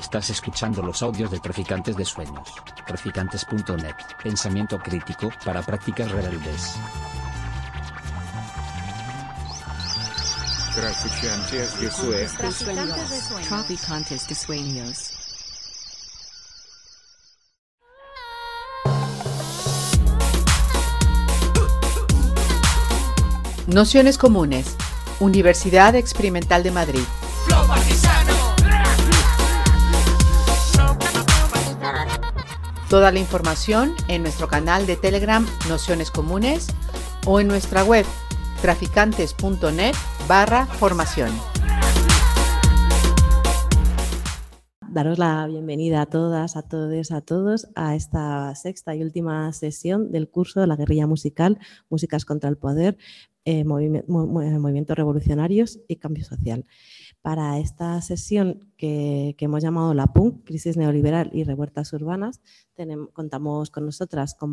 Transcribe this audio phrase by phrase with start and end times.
[0.00, 2.48] Estás escuchando los audios de Traficantes de Sueños.
[2.86, 3.94] Traficantes.net.
[4.22, 6.76] Pensamiento crítico para prácticas rebeldes.
[10.74, 13.46] Traficantes de Sueños.
[13.46, 15.10] Traficantes de sueños.
[23.66, 24.76] Nociones comunes.
[25.20, 27.04] Universidad Experimental de Madrid.
[32.90, 36.66] Toda la información en nuestro canal de Telegram Nociones Comunes
[37.24, 38.04] o en nuestra web
[38.62, 39.94] traficantes.net
[40.26, 41.30] barra formación.
[44.88, 50.10] Daros la bienvenida a todas, a todos, a todos a esta sexta y última sesión
[50.10, 51.60] del curso de la guerrilla musical,
[51.90, 52.98] Músicas contra el Poder,
[53.44, 56.66] eh, movimientos revolucionarios y cambio social.
[57.22, 62.40] Para esta sesión que, hemos llamado la PUNC, Crisis Neoliberal y Revueltas Urbanas,
[63.12, 64.52] contamos con nosotras, con,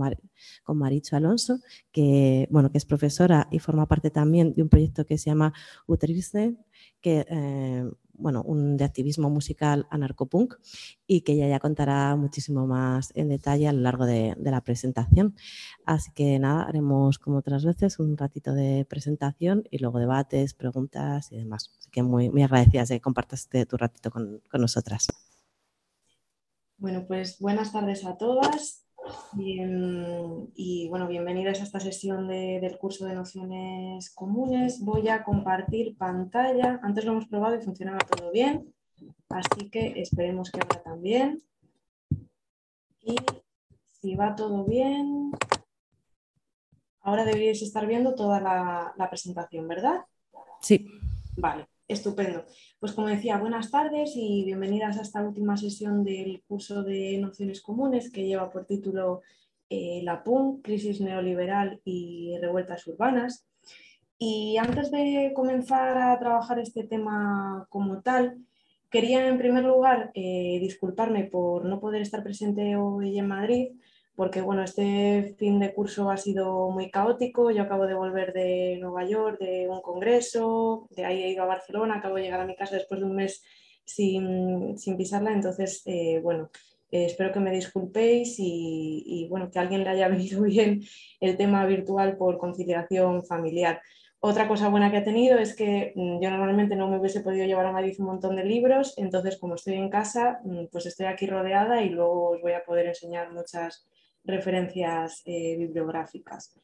[0.63, 1.59] con Maricho Alonso,
[1.93, 5.53] que, bueno, que es profesora y forma parte también de un proyecto que se llama
[5.85, 6.57] Utrilse,
[6.99, 10.55] que eh, bueno, un de activismo musical anarcopunk
[11.05, 15.35] y que ella ya contará muchísimo más en detalle a lo largo de, la presentación.
[15.85, 21.31] Así que nada, haremos como otras veces un ratito de presentación y luego debates, preguntas
[21.31, 21.71] y demás.
[21.79, 25.07] Así que muy, muy agradecidas de que compartas este, tu ratito con, con nosotras.
[26.77, 28.86] Bueno, pues buenas tardes a todas.
[29.35, 34.81] Y, bueno, bienvenidas a esta sesión del curso de nociones comunes.
[34.81, 36.79] Voy a compartir pantalla.
[36.83, 38.73] Antes lo hemos probado y funcionaba todo bien,
[39.29, 41.43] así que esperemos que ahora también.
[43.01, 43.15] Y
[44.01, 45.31] si va todo bien,
[47.01, 50.01] ahora deberíais estar viendo toda la, la presentación, ¿verdad?
[50.61, 50.87] Sí.
[51.37, 51.67] Vale.
[51.87, 52.43] Estupendo.
[52.79, 57.61] Pues como decía, buenas tardes y bienvenidas a esta última sesión del curso de nociones
[57.61, 59.21] comunes que lleva por título
[59.69, 63.47] eh, La PUN, Crisis Neoliberal y Revueltas Urbanas.
[64.17, 68.37] Y antes de comenzar a trabajar este tema como tal,
[68.89, 73.69] quería en primer lugar eh, disculparme por no poder estar presente hoy en Madrid
[74.17, 77.51] porque bueno, este fin de curso ha sido muy caótico.
[77.51, 81.45] Yo acabo de volver de Nueva York, de un congreso, de ahí he ido a
[81.45, 83.43] Barcelona, acabo de llegar a mi casa después de un mes
[83.85, 85.31] sin, pisarla.
[85.33, 86.49] Entonces, eh, bueno,
[86.89, 90.81] eh, espero que me disculpéis y, y, bueno, que alguien le haya venido bien
[91.19, 93.79] el tema virtual por conciliación familiar.
[94.19, 97.45] Otra cosa buena que he tenido es que mm, yo normalmente no me hubiese podido
[97.45, 101.05] llevar a Madrid un montón de libros, entonces como estoy en casa, mm, pues estoy
[101.05, 103.85] aquí rodeada y luego os voy a poder enseñar muchas
[104.27, 106.59] referencias eh, bibliográficas.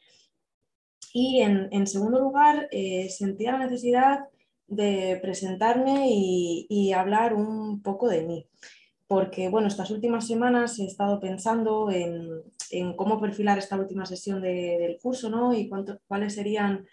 [1.13, 4.21] Y en, segundo lugar, eh, sentía la necesidad
[4.67, 8.47] de presentarme y, hablar un poco de mí,
[9.07, 14.97] porque bueno, estas últimas semanas he estado pensando en, cómo perfilar esta última sesión del
[14.99, 15.53] curso ¿no?
[15.53, 15.69] y
[16.07, 16.87] cuáles serían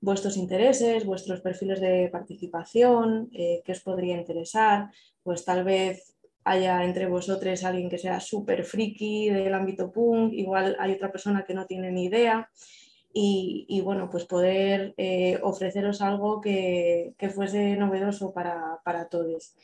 [0.00, 4.90] vuestros intereses, vuestros perfiles de participación, eh, qué os podría interesar,
[5.22, 6.15] pues tal vez
[6.46, 11.44] haya entre vosotros alguien que sea súper friki del ámbito punk, igual hay otra persona
[11.44, 12.48] que no tiene ni idea.
[13.18, 19.56] Y, bueno, pues poder eh, ofreceros algo que, fuese novedoso para, todos.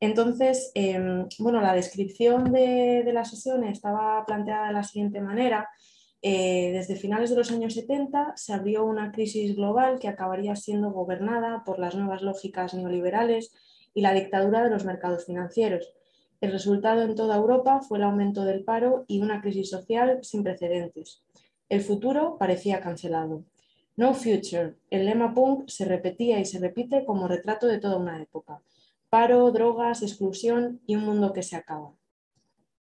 [0.00, 5.68] Entonces, em, bueno, la descripción de, la sesión estaba planteada de la siguiente manera.
[6.22, 10.90] Eh, desde finales de los años 70 se abrió una crisis global que acabaría siendo
[10.90, 13.52] gobernada por las nuevas lógicas neoliberales
[13.94, 15.92] y la dictadura de los mercados financieros,
[16.40, 20.44] el resultado en toda Europa fue el aumento del paro y una crisis social sin
[20.44, 21.24] precedentes.
[21.68, 23.44] El futuro parecía cancelado.
[23.96, 24.76] No future.
[24.90, 28.62] El lema punk se repetía y se repite como retrato de toda una época.
[29.10, 31.92] Paro, drogas, exclusión y un mundo que se acaba.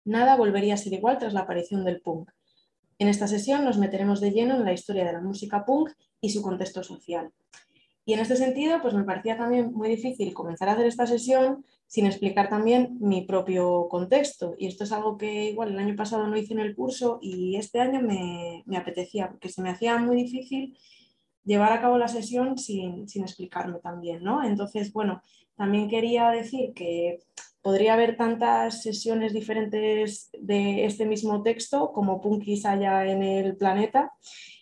[0.04, 2.30] Nada volvería a ser igual tras la aparición del punk.
[2.98, 5.90] En esta sesión nos meteremos de lleno en la historia de la música punk
[6.20, 7.32] y su contexto social.
[8.08, 11.64] Y en este sentido, pues me parecía también muy difícil comenzar a hacer esta sesión
[11.88, 14.54] sin explicar también mi propio contexto.
[14.56, 17.56] Y esto es algo que igual el año pasado no hice en el curso y
[17.56, 20.78] este año me, apetecía, porque se me hacía muy difícil
[21.44, 24.44] llevar a cabo la sesión sin, explicarme también, ¿no?
[24.44, 25.20] Entonces, bueno,
[25.56, 27.18] también quería decir que
[27.60, 34.12] podría haber tantas sesiones diferentes de este mismo texto como punkis haya en el planeta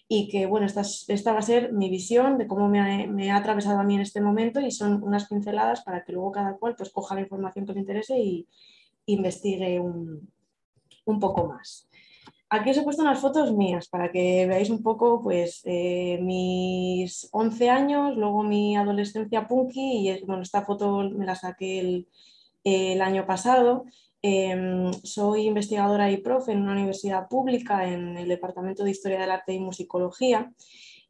[0.08, 3.78] y que bueno, esta, esta, va a ser mi visión de cómo me ha, atravesado
[3.78, 6.90] a mí en este momento y son unas pinceladas para que luego cada cual pues
[6.90, 8.46] coja la información que le interese y
[9.06, 10.30] investigue un,
[11.06, 11.88] un poco más.
[12.50, 17.28] Aquí os he puesto unas fotos mías para que veáis un poco pues eh, mis
[17.32, 22.08] 11 años, luego mi adolescencia punky y bueno, esta foto me la saqué el,
[22.62, 23.86] el año pasado.
[24.26, 29.30] Em, soy investigadora y profe en una universidad pública en el Departamento de Historia del
[29.30, 30.50] Arte y Musicología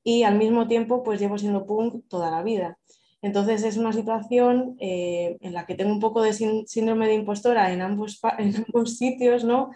[0.03, 2.77] y al mismo tiempo pues llevo siendo punk toda la vida.
[3.23, 7.73] Entonces es una situación eh, en la que tengo un poco de síndrome de impostora
[7.73, 9.71] en ambos, en ambos sitios, ¿no?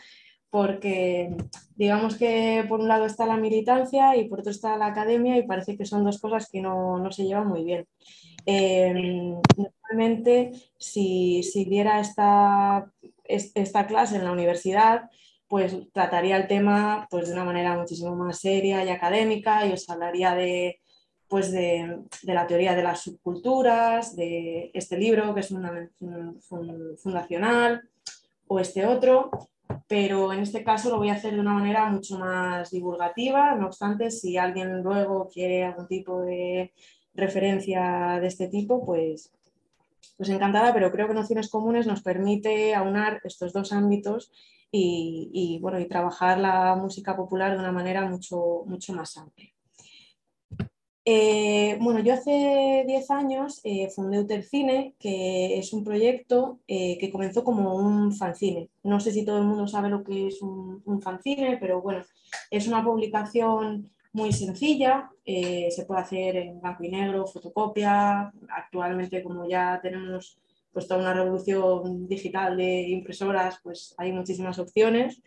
[0.51, 1.37] Porque
[1.77, 5.47] digamos que por un lado está la militancia y por otro está la academia y
[5.47, 7.87] parece que son dos cosas que no, no se llevan muy bien.
[8.47, 12.91] Eh, normalmente si, si diera esta
[13.29, 15.11] esta clase en la universidad,
[15.47, 19.89] pues trataría el tema pues, de una manera muchísimo más seria y académica y os
[19.89, 20.81] hablaría de,
[21.29, 25.55] pues de, la teoría de las subculturas, de este libro que es
[27.03, 27.83] fundacional
[28.47, 29.31] o este otro,
[29.87, 33.67] pero en este caso lo voy a hacer de una manera mucho más divulgativa, no
[33.67, 36.73] obstante, si alguien luego quiere algún tipo de
[37.15, 39.33] referencia de este tipo, pues,
[40.17, 44.31] pues encantada, pero creo que Nociones Comunes nos permite aunar estos dos ámbitos
[44.71, 49.51] y, bueno, y trabajar la música popular de una manera mucho, mucho más amplia.
[51.11, 57.11] Eh, bueno, yo hace 10 años eh, fundé Utercine, que es un proyecto eh, que
[57.11, 58.69] comenzó como un fanzine.
[58.83, 62.05] No sé si todo el mundo sabe lo que es un, un fanzine, pero bueno,
[62.51, 69.23] es una publicación muy sencilla, eh, se puede hacer en blanco y negro, fotocopia, actualmente
[69.23, 70.39] como ya tenemos
[70.73, 75.23] pues toda una revolución digital de impresoras, pues hay muchísimas opciones.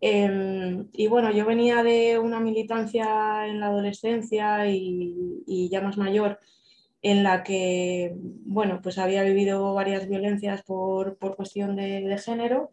[0.00, 6.38] Em, y bueno, yo venía de una militancia en la adolescencia y, ya más mayor,
[7.02, 8.14] en la que,
[8.46, 12.70] bueno, pues había vivido varias violencias por, por cuestión de, de género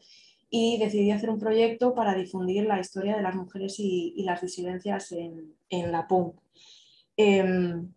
[0.54, 5.14] y decidí hacer un proyecto para difundir la historia de las mujeres y, las disidencias
[5.14, 6.36] en, la punk.
[7.16, 7.94] Em,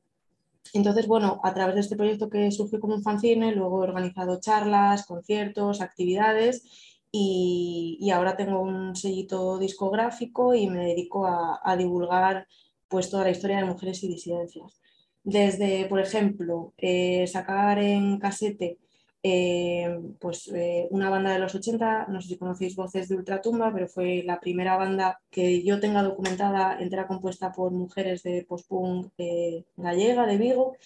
[0.72, 4.40] entonces, bueno, a través de este proyecto que surgió como un fanzine, luego he organizado
[4.40, 6.64] charlas, conciertos, actividades
[7.10, 12.46] y, ahora tengo un sellito discográfico y me dedico a, divulgar
[12.88, 14.80] pues, toda la historia de mujeres y disidencias.
[15.24, 18.78] Desde, por ejemplo, eh, sacar en casete
[19.26, 19.88] eh,
[20.20, 23.88] pues eh, una banda de los 80, no sé si conocéis Voces de Ultratumba, pero
[23.88, 29.64] fue la primera banda que yo tenga documentada entera compuesta por mujeres de post-punk eh,
[29.78, 30.76] gallega, de Vigo,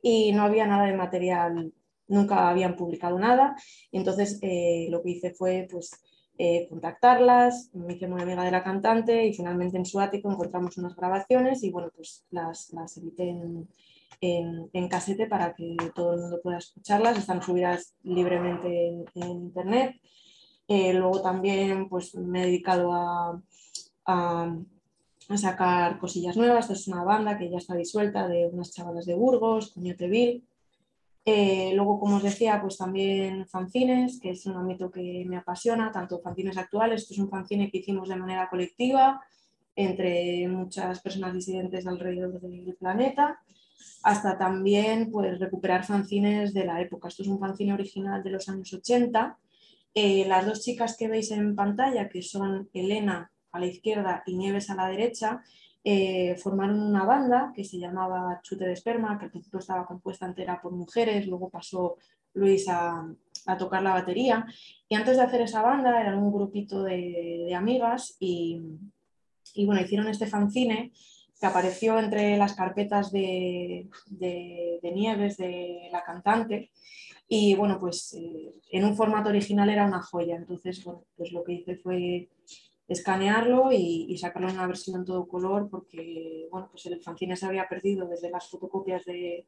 [0.00, 1.74] y no había nada de material,
[2.08, 3.56] nunca habían publicado nada,
[3.92, 4.40] entonces
[4.90, 5.90] lo que hice fue pues
[6.70, 10.96] contactarlas, me hice muy amiga de la cantante y finalmente en su ático encontramos unas
[10.96, 13.68] grabaciones y bueno, pues las, las edité en
[14.20, 17.18] en, casete para que todo el mundo pueda escucharlas.
[17.18, 20.00] Están subidas libremente en, internet.
[20.68, 23.42] Eh, luego también pues, me he dedicado a,
[24.06, 24.56] a,
[25.36, 26.64] sacar cosillas nuevas.
[26.64, 30.42] Esta es una banda que ya está disuelta de unas chavalas de Burgos, Coñoteville.
[31.24, 35.92] Eh, luego, como os decía, pues también fanzines, que es un ámbito que me apasiona,
[35.92, 39.22] tanto fanzines actuales, esto es un fanzine que hicimos de manera colectiva
[39.76, 43.40] entre muchas personas disidentes alrededor del planeta,
[44.02, 47.08] hasta también pues, recuperar fanzines de la época.
[47.08, 49.38] Esto es un fanzine original de los años 80.
[49.94, 54.36] Eh, las dos chicas que veis en pantalla, que son Elena a la izquierda y
[54.36, 55.42] Nieves a la derecha,
[55.84, 60.26] eh, formaron una banda que se llamaba Chute de Esperma, que al principio estaba compuesta
[60.26, 61.96] entera por mujeres, luego pasó
[62.34, 63.06] Luis a,
[63.58, 64.46] tocar la batería.
[64.88, 68.60] Y antes de hacer esa banda eran un grupito de, amigas y,
[69.54, 70.92] y, bueno, hicieron este fanzine
[71.42, 73.88] que apareció entre las carpetas de,
[74.80, 76.70] Nieves, de la cantante.
[77.26, 80.36] Y bueno, pues eh, en un formato original era una joya.
[80.36, 82.28] Entonces, bueno, pues lo que hice fue
[82.86, 87.46] escanearlo y, sacarlo en una versión en todo color porque bueno, pues el fanzine se
[87.46, 89.44] había perdido desde las fotocopias de,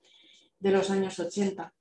[0.59, 1.73] los años 80.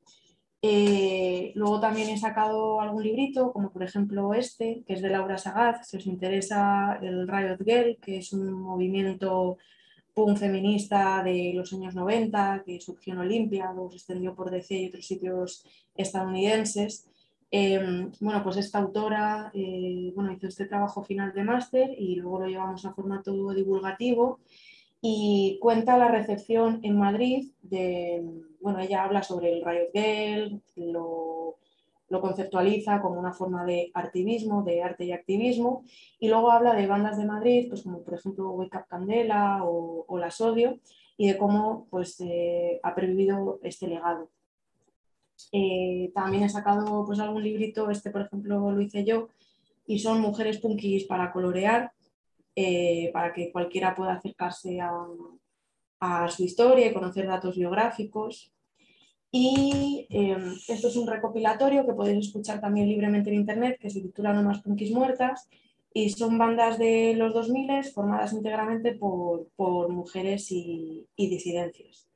[0.61, 5.39] Eh, luego también he sacado algún librito, como por ejemplo este, que es de Laura
[5.39, 9.57] Sagaz, si os interesa el Riot Girl, que es un movimiento
[10.13, 14.75] punk feminista de los años 90 que surgió en Olimpia, luego se extendió por DC
[14.75, 15.65] y otros sitios
[15.95, 17.07] estadounidenses.
[17.51, 22.39] Em, bueno, pues esta autora eh, bueno, hizo este trabajo final de máster y luego
[22.39, 24.39] lo llevamos a formato divulgativo
[25.01, 28.23] y cuenta la recepción en Madrid de,
[28.61, 31.57] bueno, ella habla sobre el Riot Girl, lo
[32.09, 35.83] lo conceptualiza como una forma de activismo, de arte y activismo,
[36.19, 40.17] y luego habla de bandas de Madrid, pues como por ejemplo Wake Up Candela o,
[40.17, 40.79] La Sodio,
[41.17, 44.29] y de cómo pues, eh, ha pervivido este legado.
[45.51, 49.29] Eh, también he sacado pues, algún librito, este por ejemplo lo hice yo,
[49.87, 51.91] y son mujeres punkis para colorear,
[52.55, 54.91] eh, para que cualquiera pueda acercarse a,
[55.99, 58.52] a su historia y conocer datos biográficos.
[59.35, 63.99] Y em, esto es un recopilatorio que podéis escuchar también libremente en internet, que se
[63.99, 65.49] titula No más punkis muertas,
[65.91, 72.07] y son bandas de los 2000 formadas íntegramente por, por mujeres y, y, disidencias.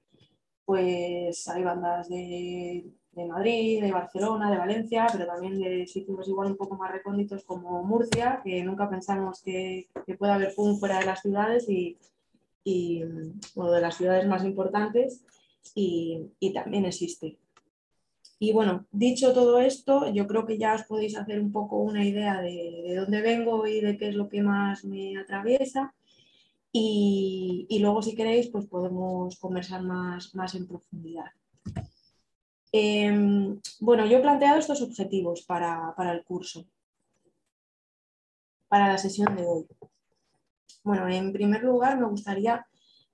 [0.64, 6.52] Pues hay bandas de, de, Madrid, de Barcelona, de Valencia, pero también de sitios igual
[6.52, 11.00] un poco más recónditos como Murcia, que nunca pensamos que, que pueda haber punk fuera
[11.00, 11.98] de las ciudades y,
[12.64, 13.02] y
[13.56, 15.24] bueno, de las ciudades más importantes
[15.76, 17.38] y, también existe.
[18.40, 22.06] Y bueno, dicho todo esto, yo creo que ya os podéis hacer un poco una
[22.06, 25.94] idea de, de dónde vengo y de qué es lo que más me atraviesa.
[26.72, 31.32] Y, y, luego, si queréis, pues podemos conversar más, más en profundidad.
[32.72, 36.68] Eh, bueno, yo he planteado estos objetivos para, para el curso,
[38.68, 39.66] para la sesión de hoy.
[40.84, 42.66] Bueno, en primer lugar, me gustaría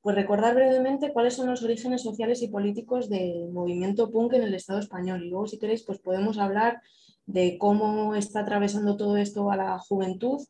[0.03, 4.53] pues recordar brevemente cuáles son los orígenes sociales y políticos del movimiento punk en el
[4.53, 5.24] Estado español.
[5.24, 6.81] Y luego, si queréis, pues podemos hablar
[7.25, 10.41] de cómo está atravesando todo esto a la juventud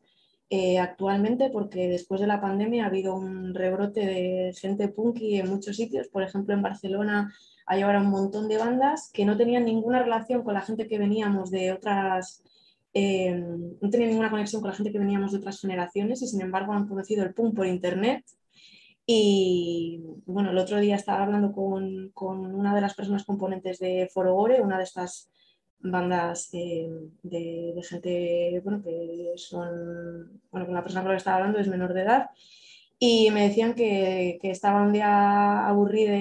[0.50, 5.48] eh, actualmente, porque después de la pandemia ha habido un rebrote de gente punky en
[5.48, 6.08] muchos sitios.
[6.08, 7.32] Por ejemplo, en Barcelona
[7.64, 10.98] hay ahora un montón de bandas que no tenían ninguna relación con la gente que
[10.98, 12.42] veníamos de otras...
[12.92, 13.34] Eh,
[13.80, 16.72] no tenían ninguna conexión con la gente que veníamos de otras generaciones y sin embargo
[16.72, 18.24] han conocido el punk por internet
[19.06, 24.08] y bueno, el otro día estaba hablando con, con una de las personas componentes de
[24.12, 25.30] Foro Gore, una de estas
[25.80, 26.88] bandas eh,
[27.22, 31.58] de, de, gente bueno, que son, bueno, con la persona con la que estaba hablando
[31.58, 32.30] es menor de edad,
[32.98, 36.14] y me decían que, que estaba un día aburrido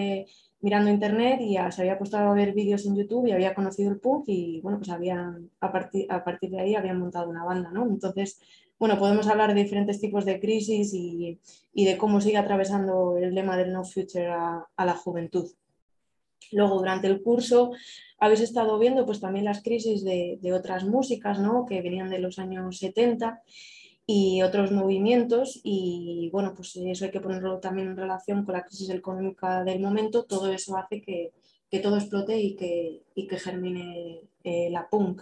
[0.64, 4.00] mirando internet y se había puesto a ver vídeos en YouTube y había conocido el
[4.00, 7.70] punk y bueno, pues habían, a, partir, a partir de ahí habían montado una banda,
[7.72, 7.86] ¿no?
[7.86, 8.40] Entonces,
[8.80, 11.40] bueno, podemos hablar de diferentes tipos de crisis y,
[11.74, 15.50] y de cómo sigue atravesando el lema del No Future a, a, la juventud.
[16.52, 17.72] Luego, durante el curso,
[18.20, 21.66] habéis estado viendo pues, también las crisis de, de otras músicas ¿no?
[21.66, 23.42] que venían de los años 70
[24.06, 28.66] y otros movimientos y bueno, pues eso hay que ponerlo también en relación con la
[28.66, 31.32] crisis económica del momento, todo eso hace que,
[31.72, 35.22] que todo explote y que, y que germine eh, la punk.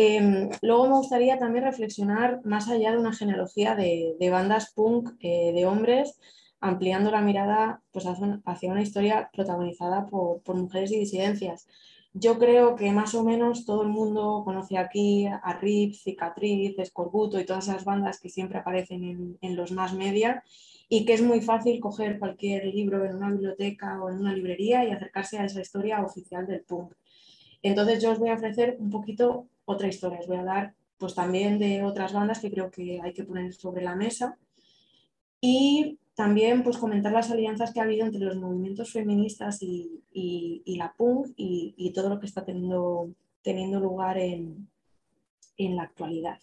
[0.00, 5.50] Eh, luego me gustaría también reflexionar más allá de una genealogía de, bandas punk eh,
[5.52, 6.20] de hombres,
[6.60, 11.66] ampliando la mirada pues, hacia una historia protagonizada por, mujeres y disidencias.
[12.12, 17.40] Yo creo que más o menos todo el mundo conoce aquí a Rip, Cicatriz, Escorbuto
[17.40, 20.44] y todas esas bandas que siempre aparecen en, en los más media
[20.88, 24.84] y que es muy fácil coger cualquier libro en una biblioteca o en una librería
[24.84, 26.92] y acercarse a esa historia oficial del punk.
[27.62, 30.20] Entonces yo os voy a ofrecer un poquito otra historia.
[30.20, 33.52] Os voy a dar pues también de otras bandas que creo que hay que poner
[33.54, 34.36] sobre la mesa
[35.40, 40.02] y también pues comentar las alianzas que ha habido entre los movimientos feministas y,
[40.66, 43.10] la punk y, todo lo que está teniendo,
[43.42, 44.68] teniendo lugar en,
[45.56, 46.40] en la actualidad.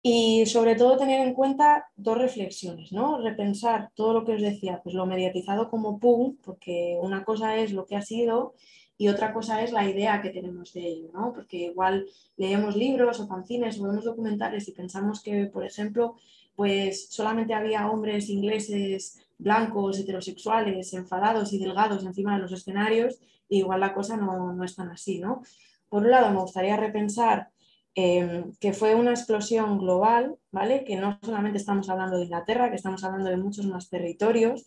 [0.00, 3.20] Y sobre todo tener en cuenta dos reflexiones, ¿no?
[3.20, 7.72] Repensar todo lo que os decía, pues lo mediatizado como punk, porque una cosa es
[7.72, 8.54] lo que ha sido
[8.98, 11.32] y otra cosa es la idea que tenemos de ello, ¿no?
[11.32, 16.16] Porque igual leemos libros o fanzines o vemos documentales y pensamos que, por ejemplo,
[16.56, 23.80] pues solamente había hombres ingleses blancos, heterosexuales, enfadados y delgados encima de los escenarios, igual
[23.80, 25.42] la cosa no, no es tan así, ¿no?
[25.88, 27.50] Por un lado, me gustaría repensar
[27.94, 30.84] eh, que fue una explosión global, ¿vale?
[30.84, 34.66] Que no solamente estamos hablando de Inglaterra, que estamos hablando de muchos más territorios,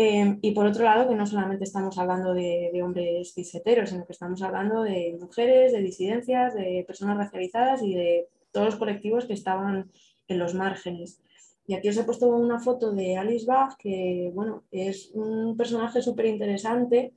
[0.00, 4.12] eh, y por otro lado, que no solamente estamos hablando de, hombres ciseteros, sino que
[4.12, 9.32] estamos hablando de mujeres, de disidencias, de personas racializadas y de todos los colectivos que
[9.32, 9.90] estaban
[10.28, 11.20] en los márgenes.
[11.66, 16.00] Y aquí os he puesto una foto de Alice Bach, que bueno, es un personaje
[16.00, 17.14] súper interesante.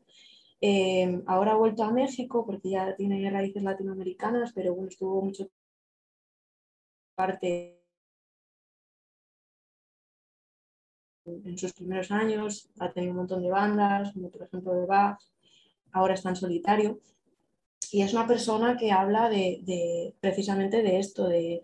[0.59, 5.47] Eh, ahora ha vuelto a México porque ya tiene raíces latinoamericanas, pero bueno, estuvo mucho
[7.13, 7.80] parte
[11.25, 15.19] en sus primeros años, ha tenido un montón de bandas, como por ejemplo de Bach,
[15.91, 16.99] ahora está en solitario.
[17.91, 21.63] Y es una persona que habla de, precisamente de esto, de,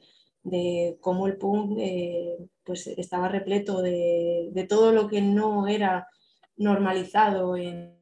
[1.02, 6.08] cómo el punk eh, pues estaba repleto de, de, todo lo que no era
[6.58, 7.56] normalizado.
[7.56, 7.98] En...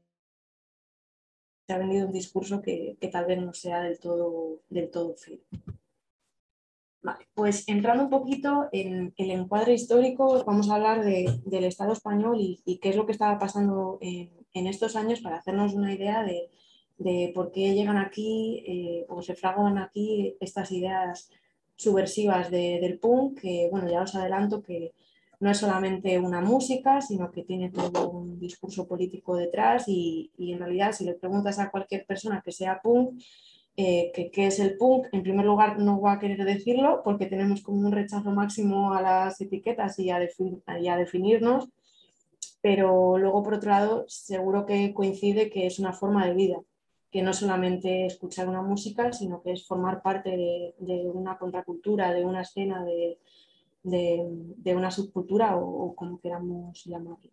[1.67, 5.15] Se ha vendido un discurso que, que tal vez no sea del todo, del todo
[5.15, 5.41] fiel.
[7.33, 12.37] Pues entrando un poquito en el encuadre histórico, vamos a hablar de, del Estado español
[12.39, 15.93] y, y, qué es lo que estaba pasando en, en, estos años para hacernos una
[15.93, 16.49] idea de,
[16.97, 21.29] de por qué llegan aquí eh, o se fraguan aquí estas ideas
[21.75, 24.93] subversivas de, del punk, que bueno, ya os adelanto que
[25.39, 30.59] no es solamente una música, sino que tiene todo un discurso político detrás y, en
[30.59, 33.21] realidad si le preguntas a cualquier persona que sea punk,
[33.77, 37.61] eh, qué es el punk, en primer lugar no va a querer decirlo porque tenemos
[37.61, 40.19] como un rechazo máximo a las etiquetas y a,
[40.97, 41.67] definirnos,
[42.61, 46.61] pero luego por otro lado seguro que coincide que es una forma de vida
[47.11, 52.25] que no solamente escuchar una música, sino que es formar parte de, una contracultura, de
[52.25, 57.31] una escena, de, una subcultura o, como queramos llamarlo.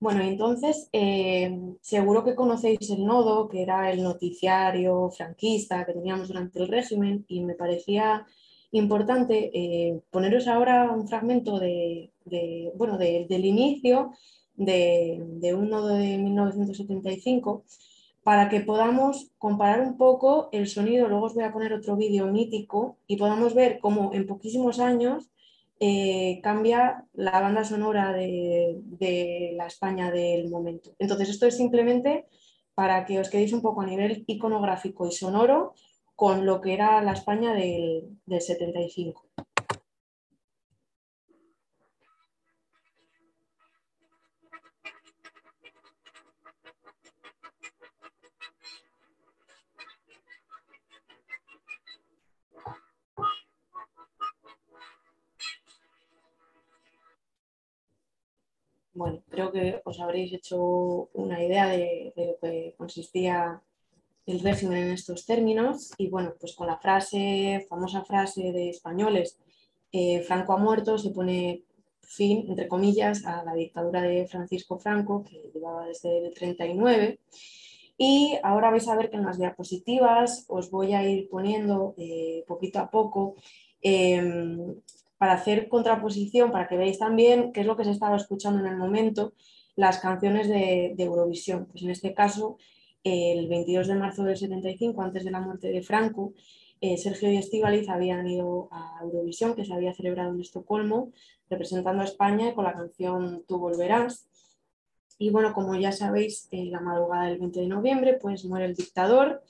[0.00, 6.28] Bueno, entonces, eh, seguro que conocéis el nodo, que era el noticiario franquista que teníamos
[6.28, 8.26] durante el régimen, y me parecía
[8.72, 12.12] importante eh, poneros ahora un fragmento de,
[12.76, 14.12] bueno, del inicio
[14.56, 17.64] de, un nodo de 1975
[18.22, 22.26] para que podamos comparar un poco el sonido, luego os voy a poner otro vídeo
[22.28, 25.30] mítico y podamos ver cómo en poquísimos años
[25.80, 30.94] eh, cambia la banda sonora de, la España del momento.
[30.98, 32.26] Entonces esto es simplemente
[32.74, 35.74] para que os quedéis un poco a nivel iconográfico y sonoro
[36.14, 39.24] con lo que era la España del, del 75.
[59.40, 63.62] Creo que os habréis hecho una idea de, lo que consistía
[64.26, 69.38] el régimen en estos términos y bueno, pues con la frase, famosa frase de españoles,
[69.92, 71.62] eh, Franco ha muerto, se pone
[72.02, 77.18] fin, entre comillas, a la dictadura de Francisco Franco, que llevaba desde el 39.
[77.96, 82.44] Y ahora vais a ver que en las diapositivas os voy a ir poniendo eh,
[82.46, 83.36] poquito a poco
[83.82, 84.74] em,
[85.20, 88.72] para hacer contraposición, para que veáis también qué es lo que se estaba escuchando en
[88.72, 89.34] el momento,
[89.76, 91.66] las canciones de, Eurovisión.
[91.66, 92.56] Pues en este caso,
[93.04, 96.32] el 22 de marzo del 75, antes de la muerte de Franco,
[96.80, 101.12] eh, Sergio y Estíbaliz habían ido a Eurovisión, que se había celebrado en Estocolmo,
[101.50, 104.26] representando a España con la canción Tú volverás.
[105.18, 108.74] Y bueno, como ya sabéis, en la madrugada del 20 de noviembre, pues muere el
[108.74, 109.42] dictador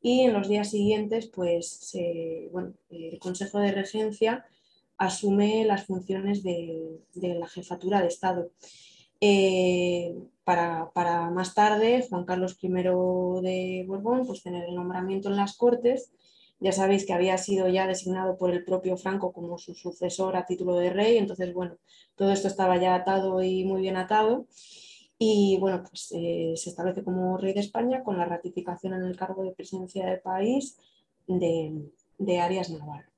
[0.00, 1.92] y en los días siguientes, pues
[2.52, 4.44] bueno, el Consejo de Regencia
[4.98, 8.50] asume las funciones de, la jefatura de Estado.
[9.20, 15.56] Eh, para, más tarde, Juan Carlos I de Borbón, pues tener el nombramiento en las
[15.56, 16.10] Cortes.
[16.60, 20.46] Ya sabéis que había sido ya designado por el propio Franco como su sucesor a
[20.46, 21.76] título de rey, entonces, bueno,
[22.16, 24.46] todo esto estaba ya atado y muy bien atado.
[25.18, 29.16] Y bueno, pues eh, se establece como rey de España con la ratificación en el
[29.16, 30.78] cargo de presidencia del país
[31.26, 33.17] de, de Arias Navarro.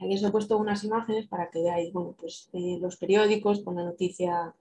[0.00, 3.76] Aquí os he puesto unas imágenes para que veáis bueno, pues, eh, los periódicos con
[3.76, 4.54] la noticia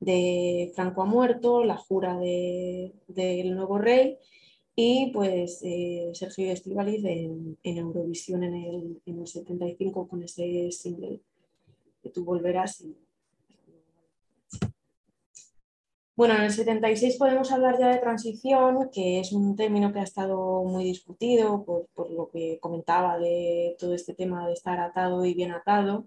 [0.00, 4.18] de Franco ha muerto, la jura del nuevo rey
[4.74, 11.20] y pues eh, Sergio Estivaliz en, Eurovisión en el, en el 75 con ese single
[12.02, 12.80] que tú volverás.
[12.80, 12.96] Y,
[16.20, 20.02] bueno, en el 76 podemos hablar ya de transición, que es un término que ha
[20.02, 25.32] estado muy discutido por, lo que comentaba de todo este tema de estar atado y
[25.32, 26.04] bien atado.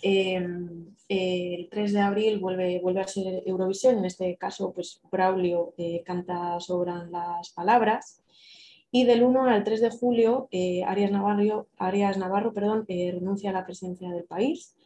[0.00, 6.04] Em, el 3 de abril vuelve, a ser Eurovisión, en este caso pues Braulio eh,
[6.06, 8.22] canta Sobran las palabras.
[8.92, 13.50] Y del 1 al 3 de julio, eh, Arias Navarro, Arias Navarro perdón, eh, renuncia
[13.50, 14.76] a la presidencia del país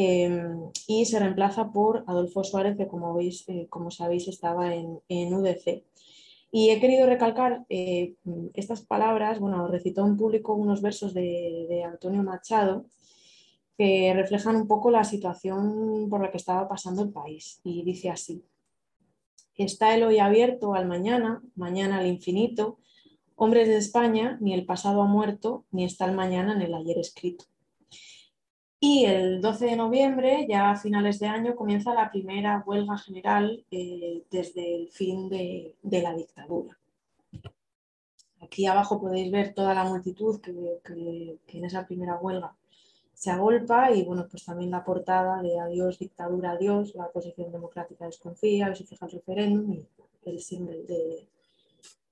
[0.00, 5.34] Em, y se reemplaza por Adolfo Suárez, que como, veis, eh, como sabéis estaba en,
[5.34, 5.82] UDC.
[6.52, 8.14] Y he querido recalcar eh,
[8.54, 12.86] estas palabras, bueno, recitó en público unos versos de, Antonio Machado
[13.76, 17.60] que reflejan un poco la situación por la que estaba pasando el país.
[17.64, 18.44] Y dice así,
[19.56, 22.78] está el hoy abierto al mañana, mañana al infinito,
[23.34, 26.98] hombres de España, ni el pasado ha muerto, ni está el mañana en el ayer
[26.98, 27.46] escrito.
[28.80, 33.64] Y el 12 de noviembre, ya a finales de año, comienza la primera huelga general
[33.72, 36.78] eh, desde el fin de, la dictadura.
[38.40, 42.54] Aquí abajo podéis ver toda la multitud que, en esa primera huelga
[43.12, 48.06] se agolpa y bueno, pues también la portada de Adiós dictadura, adiós, la oposición democrática
[48.06, 49.88] desconfía, a ver si fija el referéndum y
[50.24, 51.26] el símbolo de,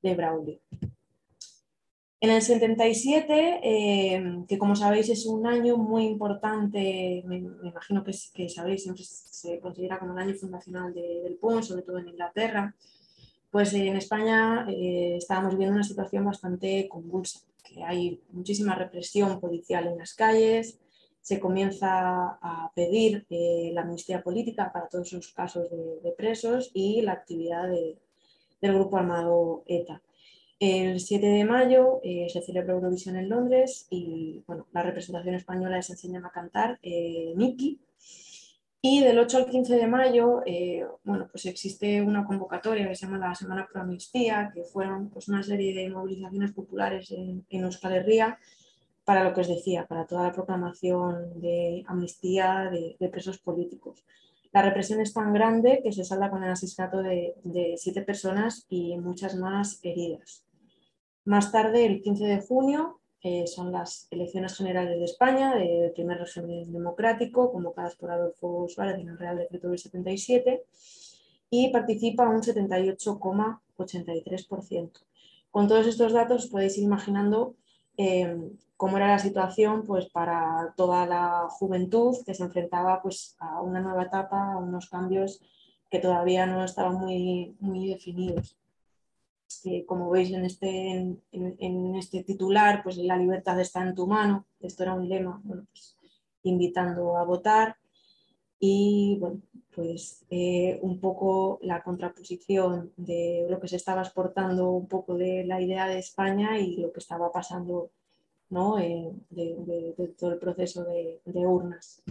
[0.02, 0.58] de Braulio.
[2.18, 8.48] En el 77, eh, que como sabéis es un año muy importante, me, imagino que,
[8.48, 12.74] sabéis, siempre se considera como el año fundacional del PUN, sobre todo en Inglaterra,
[13.50, 19.86] pues en España eh, estábamos viviendo una situación bastante convulsa, que hay muchísima represión policial
[19.86, 20.78] en las calles,
[21.20, 27.02] se comienza a pedir eh, la amnistía política para todos los casos de, presos y
[27.02, 30.00] la actividad del grupo armado ETA.
[30.58, 35.76] El 7 de mayo eh, se celebra Eurovisión en Londres y bueno, la representación española
[35.76, 37.80] les enseñan a cantar eh, Miki.
[38.80, 43.06] Y del 8 al 15 de mayo eh, bueno, pues existe una convocatoria que se
[43.06, 47.64] llama la Semana Pro Amnistía, que fueron pues, una serie de movilizaciones populares en, en
[47.64, 48.38] Euskal Herria
[49.06, 54.04] para lo que os decía, para toda la proclamación de amnistía de, presos políticos.
[54.52, 57.34] La represión es tan grande que se salda con el asesinato de,
[57.76, 60.45] siete personas y muchas más heridas.
[61.26, 66.20] Más tarde, el 15 de junio, eh, son las elecciones generales de España, del primer
[66.20, 70.62] régimen democrático, convocadas por Adolfo Suárez en el Real Decreto del 77,
[71.50, 75.00] y participa un 78,83%.
[75.50, 77.56] Con todos estos datos podéis ir imaginando
[77.96, 78.36] eh,
[78.76, 83.80] cómo era la situación pues, para toda la juventud que se enfrentaba pues, a una
[83.80, 85.40] nueva etapa, a unos cambios
[85.90, 88.56] que todavía no estaban muy, muy definidos.
[89.86, 94.82] Como veis en este, en, este titular, pues la libertad está en tu mano, esto
[94.82, 95.96] era un lema, pues,
[96.42, 97.76] invitando a votar.
[98.58, 99.42] Y bueno,
[99.74, 105.44] pues eh, un poco la contraposición de lo que se estaba exportando un poco de
[105.44, 107.90] la idea de España y lo que estaba pasando
[108.80, 112.02] eh, de, todo el proceso de, urnas.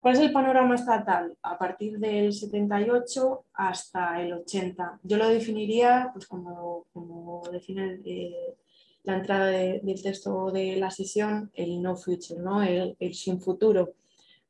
[0.00, 1.36] ¿Cuál es el panorama estatal?
[1.42, 5.00] A partir del 78 hasta el 80.
[5.02, 8.56] Yo lo definiría, pues como, como define eh,
[9.02, 12.62] la entrada del texto de la sesión, el no future, ¿no?
[12.62, 13.94] El, sin futuro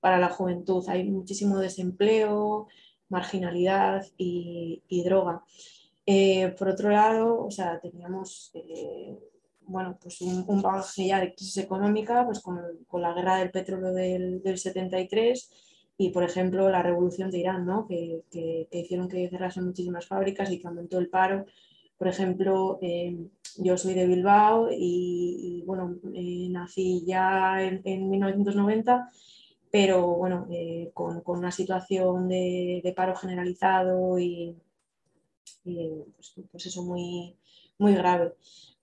[0.00, 0.84] para la juventud.
[0.88, 2.66] Hay muchísimo desempleo,
[3.08, 5.44] marginalidad y, droga.
[6.06, 8.52] Eh, por otro lado, o sea, teníamos
[9.66, 13.50] bueno, pues un, un, bagaje ya de crisis económica pues con, con la guerra del
[13.50, 15.50] petróleo del, del, 73
[15.98, 17.86] y, por ejemplo, la revolución de Irán, ¿no?
[17.86, 21.46] que, que, hicieron que cerrasen muchísimas fábricas y que aumentó el paro.
[21.98, 23.16] Por ejemplo, eh,
[23.58, 29.08] yo soy de Bilbao y, bueno, eh, nací ya en, en, 1990,
[29.70, 34.56] pero bueno, eh, con, con, una situación de, de paro generalizado y,
[35.64, 37.36] y pues, pues, eso muy,
[37.78, 38.34] muy grave.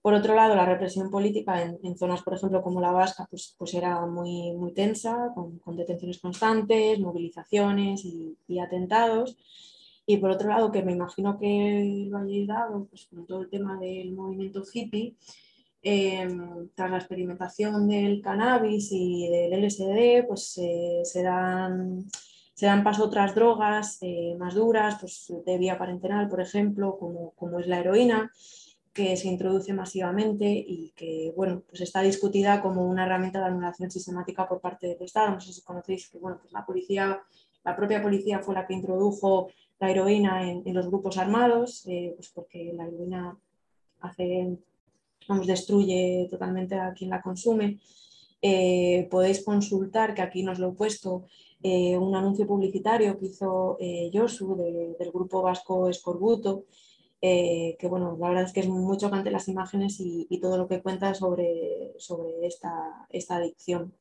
[0.04, 3.74] Por otro lado, la represión política en, zonas, por ejemplo, como la vasca, pues, pues
[3.74, 9.38] era muy, tensa, con, detenciones constantes, movilizaciones y, atentados.
[10.06, 13.50] Y por otro lado, que me imagino que lo hayáis dado, pues con todo el
[13.50, 15.16] tema del movimiento hippie,
[15.82, 20.60] em, tras la experimentación del cannabis y del LSD, pues
[21.04, 22.04] se, dan,
[22.54, 26.98] se dan paso otras drogas eh, más duras, pues de vía parenteral, por ejemplo,
[27.38, 28.30] como es la heroína
[28.94, 33.90] que se introduce masivamente y que bueno, pues está discutida como una herramienta de anulación
[33.90, 35.32] sistemática por parte del Estado.
[35.32, 37.20] No sé si conocéis que bueno, pues la policía,
[37.64, 42.30] la propia policía fue la que introdujo la heroína en, los grupos armados, eh, pues
[42.30, 43.36] porque la heroína
[44.02, 44.58] hace,
[45.28, 47.80] vamos, destruye totalmente a quien la consume.
[48.42, 51.26] Eh, podéis consultar, que aquí nos lo he puesto,
[51.64, 53.78] eh, un anuncio publicitario que hizo
[54.14, 56.66] Josu del grupo vasco Escorbuto,
[57.26, 60.68] eh, que bueno, la verdad es que es muy chocante las imágenes y, todo lo
[60.68, 63.94] que cuenta sobre, sobre esta, esta adicción.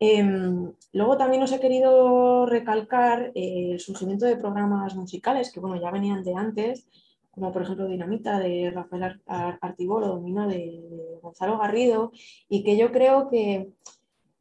[0.00, 5.80] Em, luego también os he querido recalcar eh, el surgimiento de programas musicales que bueno,
[5.80, 6.88] ya venían de antes,
[7.30, 9.22] como por ejemplo Dinamita de Rafael
[9.60, 10.82] Artibolo, Domino de
[11.22, 12.10] Gonzalo Garrido,
[12.48, 13.70] y que yo creo que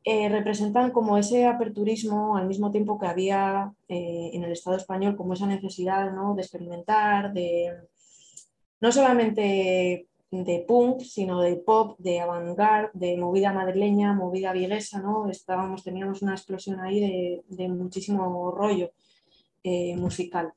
[0.07, 5.15] eh, representan como ese aperturismo al mismo tiempo que había eh, en el Estado español,
[5.15, 7.73] como esa necesidad de experimentar, de
[8.79, 15.27] no solamente de punk, sino de pop, de avant-garde, de movida madrileña, movida viguesa, ¿no?
[15.27, 18.91] Estábamos, teníamos una explosión ahí de, muchísimo rollo
[19.63, 20.53] eh, musical.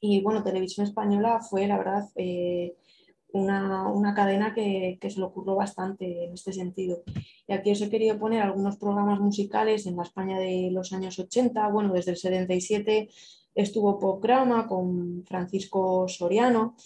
[0.00, 2.08] Y bueno, Televisión Española fue, la verdad,
[3.32, 7.02] una, cadena que, se le ocurrió bastante en este sentido.
[7.46, 11.18] Y aquí os he querido poner algunos programas musicales en la España de los años
[11.18, 11.68] 80.
[11.68, 13.08] Bueno, desde el 77
[13.54, 16.76] estuvo Programa con Francisco Soriano.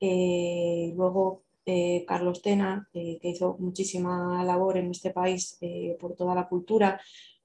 [0.00, 5.58] Eh, luego eh, Carlos Tena, eh, que hizo muchísima labor en este país
[6.00, 7.00] por toda la cultura,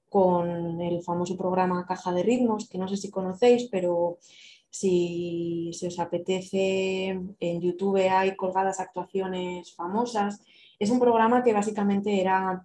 [0.08, 4.18] con el famoso programa Caja de Ritmos, que no sé si conocéis, pero
[4.70, 7.08] si, os apetece,
[7.40, 10.40] en YouTube hay colgadas actuaciones famosas.
[10.78, 12.64] Es un programa que básicamente era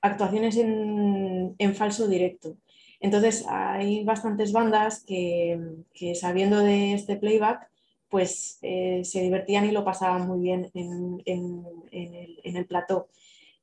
[0.00, 2.56] actuaciones en, falso directo.
[3.00, 5.58] Entonces hay bastantes bandas que,
[6.14, 7.68] sabiendo de este playback,
[8.08, 11.22] pues eh, se divertían y lo pasaban muy bien en,
[12.42, 13.08] el, plató.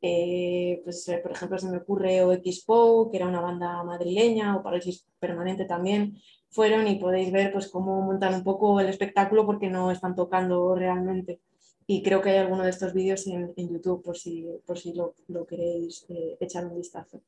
[0.02, 5.06] Eh, pues, por ejemplo, se me ocurre OXPO, que era una banda madrileña, o Parálisis
[5.20, 6.18] Permanente también,
[6.52, 10.76] fueron y podéis ver pues, cómo montan un poco el espectáculo porque no están tocando
[10.76, 11.40] realmente.
[11.88, 15.14] Y creo que hay alguno de estos vídeos en, YouTube por si, por si lo,
[15.48, 17.22] queréis eh, echar un vistazo.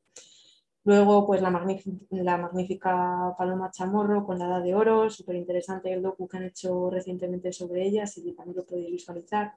[0.84, 1.50] Luego, pues la,
[2.10, 6.44] la, magnífica Paloma Chamorro con la Edad de Oro, súper interesante el docu que han
[6.44, 9.54] hecho recientemente sobre ella, así también lo podéis visualizar.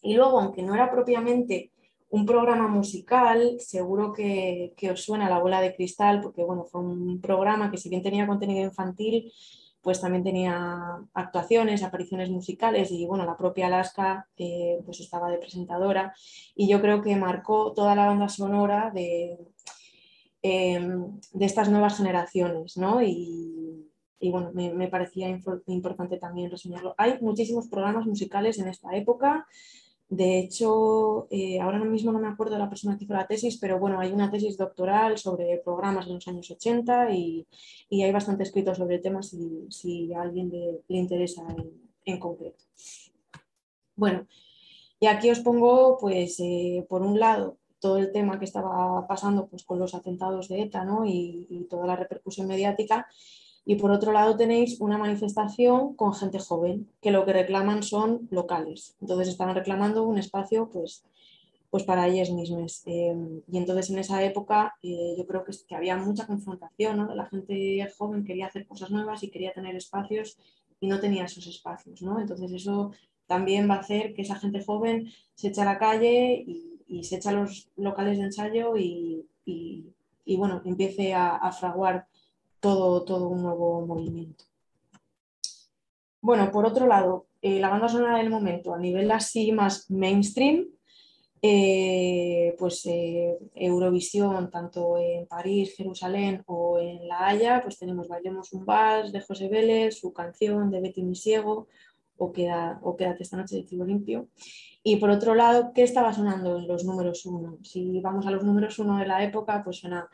[0.00, 1.72] Y luego, aunque no era propiamente
[2.12, 6.82] un programa musical, seguro que, que, os suena La Bola de Cristal, porque bueno, fue
[6.82, 9.32] un programa que si bien tenía contenido infantil,
[9.80, 15.38] pues también tenía actuaciones, apariciones musicales y bueno, la propia Alaska eh, pues estaba de
[15.38, 16.14] presentadora
[16.54, 19.38] y yo creo que marcó toda la banda sonora de,
[20.42, 23.00] em, de estas nuevas generaciones, ¿no?
[23.02, 23.88] Y,
[24.30, 25.28] bueno, me, me parecía
[25.66, 26.94] importante también reseñarlo.
[26.98, 29.46] Hay muchísimos programas musicales en esta época,
[30.12, 33.56] de hecho, eh, ahora mismo no me acuerdo de la persona que hizo la tesis,
[33.56, 37.46] pero bueno, hay una tesis doctoral sobre programas de los años 80 y,
[37.90, 41.42] hay bastante escrito sobre el tema si, a alguien le, interesa
[42.04, 42.62] en, concreto.
[43.96, 44.26] Bueno,
[45.00, 49.46] y aquí os pongo, pues, eh, por un lado, todo el tema que estaba pasando
[49.46, 53.06] pues, con los atentados de ETA y, y toda la repercusión mediática
[53.64, 58.26] y por otro lado tenéis una manifestación con gente joven, que lo que reclaman son
[58.30, 58.96] locales.
[59.00, 61.04] Entonces estaban reclamando un espacio pues,
[61.70, 62.82] pues para ellas mismas.
[62.86, 63.14] Eh,
[63.50, 66.96] y entonces en esa época eh, yo creo que, que, había mucha confrontación.
[66.96, 67.14] ¿no?
[67.14, 70.36] La gente joven quería hacer cosas nuevas y quería tener espacios
[70.80, 72.02] y no tenía esos espacios.
[72.02, 72.20] ¿no?
[72.20, 72.90] Entonces eso
[73.28, 76.68] también va a hacer que esa gente joven se eche a la calle y,
[77.04, 82.06] se eche a los locales de ensayo y, y bueno, empiece a fraguar
[82.62, 84.44] todo, todo un nuevo movimiento.
[86.20, 90.68] Bueno, por otro lado, eh, la banda sonora del momento, a nivel así más mainstream,
[91.42, 98.52] eh, pues eh, Eurovisión, tanto en París, Jerusalén o en La Haya, pues tenemos Bailemos
[98.52, 101.66] un vals de José Vélez, su canción de Betty Misiego
[102.16, 104.28] o, Queda, o Quédate esta noche de Tiro Limpio.
[104.84, 107.58] Y por otro lado, ¿qué estaba sonando en los números uno?
[107.64, 110.08] Si vamos a los números uno de la época, pues suena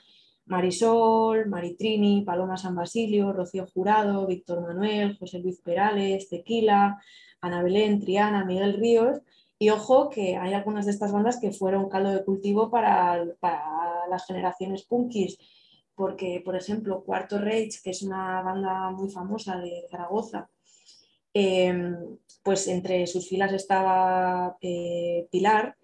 [0.48, 7.00] Marisol, Maritrini, Paloma San Basilio, Rocío Jurado, Víctor Manuel, José Luis Perales, Tequila,
[7.40, 9.20] Ana Belén, Triana, Miguel Ríos.
[9.58, 13.24] Y ojo que hay algunas de estas bandas que fueron caldo de cultivo para,
[14.08, 15.36] las generaciones punkis,
[15.94, 20.48] porque, por ejemplo, Cuarto Rage, que es una banda muy famosa de Zaragoza,
[21.34, 25.76] em, pues entre sus filas estaba eh, Pilar,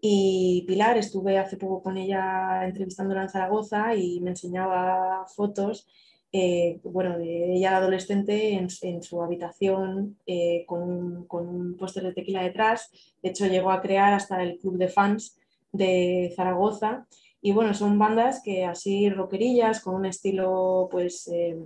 [0.00, 5.86] y Pilar, estuve hace poco con ella entrevistándola en Zaragoza y me enseñaba fotos
[6.32, 8.70] eh, bueno, de ella adolescente en,
[9.02, 12.90] su habitación eh, con un, con póster de tequila detrás.
[13.22, 15.36] De hecho, llegó a crear hasta el club de fans
[15.72, 17.06] de Zaragoza.
[17.42, 21.58] Y bueno, son bandas que así rockerillas, con un estilo, pues, eh,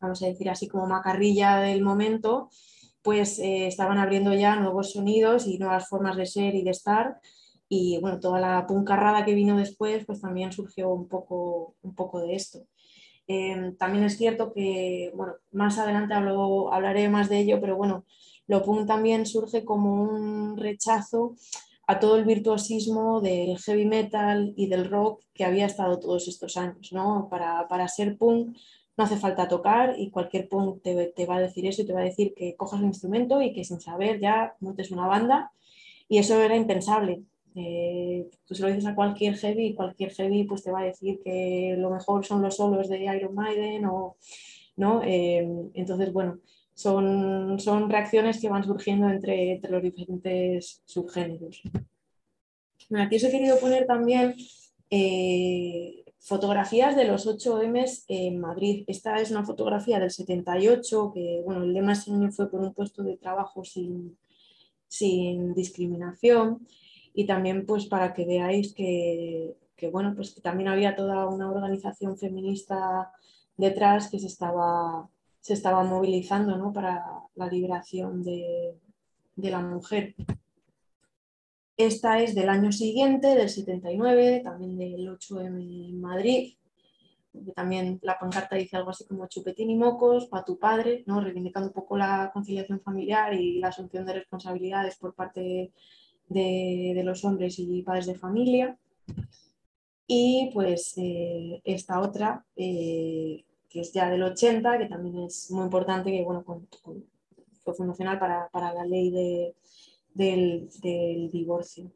[0.00, 2.50] vamos a decir así como macarrilla del momento,
[3.02, 7.20] pues eh, estaban abriendo ya nuevos sonidos y nuevas formas de ser y de estar.
[7.68, 12.20] Y bueno, toda la puncarrada que vino después, pues también surgió un poco, un poco
[12.20, 12.66] de esto.
[13.26, 18.04] Em, también es cierto que, bueno, más adelante hablo, hablaré más de ello, pero bueno,
[18.46, 21.36] lo punk también surge como un rechazo
[21.86, 26.56] a todo el virtuosismo del heavy metal y del rock que había estado todos estos
[26.56, 27.28] años, ¿no?
[27.30, 28.56] Para, para ser punk
[28.96, 32.00] no hace falta tocar y cualquier punk te, va a decir eso y te va
[32.00, 35.52] a decir que cojas un instrumento y que sin saber ya montes una banda.
[36.08, 37.22] Y eso era impensable.
[37.54, 40.84] Eh, tú se lo dices a cualquier heavy y cualquier heavy pues te va a
[40.84, 44.16] decir que lo mejor son los solos de Iron Maiden o
[44.76, 46.38] no eh, entonces bueno
[46.74, 51.62] son, son reacciones que van surgiendo entre, los diferentes subgéneros.
[52.96, 54.34] Aquí os he querido poner también
[54.90, 58.84] eh, Fotografías de los 8M en Madrid.
[58.86, 63.02] Esta es una fotografía del 78, que bueno, el lema ese fue por un puesto
[63.02, 64.16] de trabajo sin,
[64.86, 66.64] sin discriminación.
[67.12, 69.56] Y también pues para que veáis que,
[69.90, 73.10] bueno, pues que también había toda una organización feminista
[73.56, 76.72] detrás que se estaba, se estaba movilizando ¿no?
[76.72, 77.04] para
[77.34, 78.78] la liberación de,
[79.34, 80.14] de la mujer.
[81.76, 86.54] Esta es del año siguiente, del 79, también del 8M en Madrid,
[87.54, 91.20] también la pancarta dice algo así como chupetín y mocos para tu padre, ¿no?
[91.20, 95.72] reivindicando un poco la conciliación familiar y la asunción de responsabilidades por parte
[96.28, 98.78] de, los hombres y padres de familia.
[100.06, 105.64] Y pues eh, esta otra, eh, que es ya del 80, que también es muy
[105.64, 109.54] importante, que bueno, fue fundacional para, para la ley de,
[110.14, 110.68] del,
[111.30, 111.92] divorcio.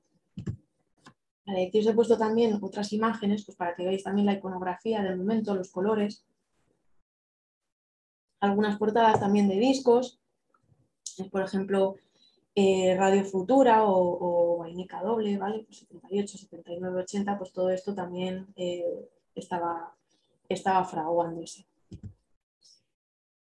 [1.47, 5.17] Aquí os he puesto también otras imágenes pues para que veáis también la iconografía del
[5.17, 6.25] momento, los colores.
[8.41, 10.21] Algunas portadas también de discos,
[11.31, 11.97] por ejemplo,
[12.55, 15.65] eh, Radio Futura o, o Vainica Doble, ¿vale?
[15.65, 19.95] Pues 78, 79, 80, pues todo esto también eh, estaba,
[20.49, 21.67] estaba fraguándose.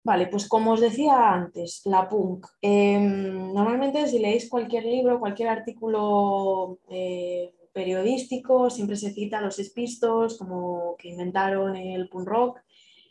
[0.09, 2.47] Vale, pues como os decía antes, la punk.
[2.62, 9.57] Em, normalmente si leéis cualquier libro, cualquier artículo eh, periodístico, siempre se cita a los
[9.75, 12.61] Pistols como que inventaron el punk rock.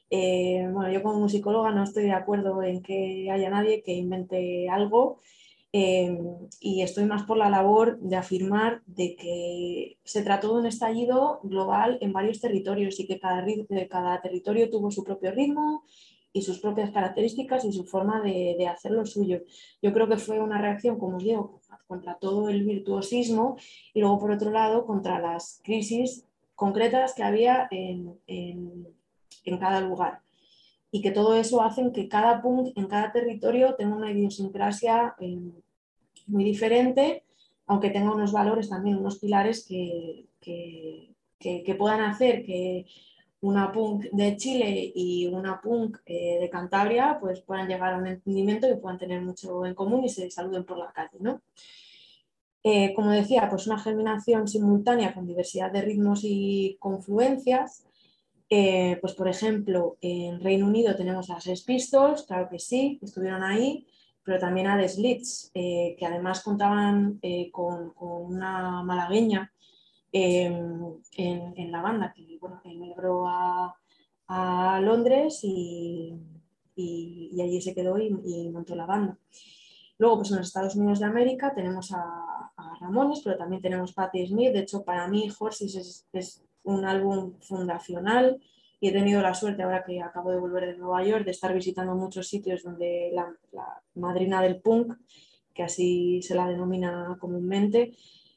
[0.10, 4.70] Eh, bueno, yo como musicóloga no estoy de acuerdo en que haya nadie que invente
[4.70, 5.20] algo
[5.74, 6.18] eh,
[6.62, 11.42] y estoy más por la labor de afirmar de que se trató de un estallido
[11.44, 13.46] global en varios territorios y que cada,
[13.90, 15.84] cada territorio tuvo su propio ritmo
[16.36, 19.40] y sus propias características y su forma de, hacer lo suyo.
[19.82, 23.56] Yo creo que fue una reacción, como os digo, contra todo el virtuosismo
[23.94, 28.20] y luego por otro lado contra las crisis concretas que había en,
[29.62, 30.20] cada lugar.
[30.92, 35.40] Y que todo eso hace que cada punk en cada territorio tenga una idiosincrasia eh,
[36.28, 37.24] muy diferente,
[37.66, 42.86] aunque tenga unos valores también, unos pilares que, que, puedan hacer que
[43.42, 48.08] una punk de Chile y una punk eh, de Cantabria pues puedan llegar a un
[48.08, 51.18] entendimiento y puedan tener mucho en común y se saluden por la calle.
[51.20, 51.42] ¿no?
[52.64, 57.86] Eh, como decía, pues una germinación simultánea con diversidad de ritmos y confluencias.
[58.50, 63.44] Eh, pues por ejemplo, en Reino Unido tenemos a Sex Pistols, claro que sí, estuvieron
[63.44, 63.88] ahí,
[64.24, 67.20] pero también a The Slits, que además contaban
[67.52, 69.52] con, una malagueña
[70.22, 73.76] en, la banda, que bueno, emigró a,
[74.28, 76.14] a Londres y,
[76.78, 79.18] allí se quedó y, y montó la banda.
[79.98, 84.28] Luego, pues en los Estados Unidos de América tenemos a, Ramones, pero también tenemos Patti
[84.28, 84.52] Smith.
[84.52, 88.42] De hecho, para mí Horses es, un álbum fundacional
[88.80, 91.54] y he tenido la suerte, ahora que acabo de volver de Nueva York, de estar
[91.54, 93.32] visitando muchos sitios donde la,
[93.94, 94.98] madrina del punk,
[95.54, 97.96] que así se la denomina comúnmente,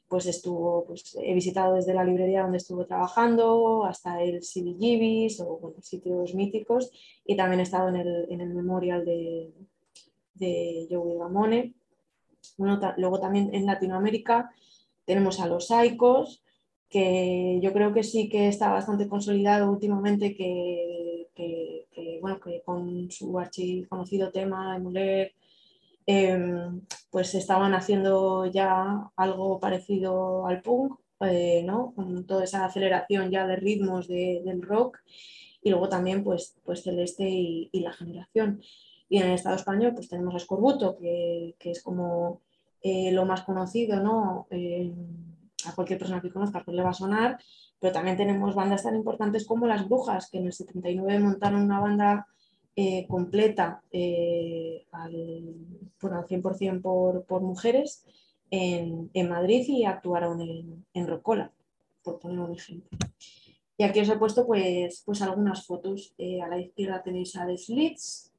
[0.09, 5.75] pues estuvo, pues he visitado desde la librería donde estuvo trabajando hasta el CBGBs o
[5.81, 6.91] sitios míticos
[7.25, 9.53] y también he estado en el, en el memorial de,
[10.33, 11.75] de Joey Ramone.
[12.97, 14.51] luego también en Latinoamérica
[15.05, 16.43] tenemos a los Saicos,
[16.89, 21.27] que yo creo que sí que está bastante consolidado últimamente, que,
[22.21, 25.33] bueno, que con su archiconocido tema, Emuler,
[26.09, 31.93] em, pues estaban haciendo ya algo parecido al punk, eh, ¿no?
[31.95, 34.99] con toda esa aceleración ya de ritmos del rock,
[35.61, 38.61] y luego también pues, pues Celeste y la generación.
[39.09, 42.41] Y en el Estado español pues tenemos a Escorbuto, que, es como
[42.81, 44.47] eh, lo más conocido, ¿no?
[44.51, 44.93] Eh,
[45.65, 47.37] a cualquier persona que conozca pues le va a sonar,
[47.79, 51.79] pero también tenemos bandas tan importantes como Las Brujas, que en el 79 montaron una
[51.79, 52.27] banda
[52.79, 53.83] eh, completa
[54.91, 55.55] al,
[56.01, 58.05] bueno, 100% por, por mujeres
[58.49, 61.51] en, Madrid y actuaron en, en Rocola,
[62.03, 62.97] por poner un ejemplo.
[63.77, 66.13] Y aquí os he puesto pues, pues algunas fotos.
[66.43, 68.31] a la izquierda tenéis a The Slits,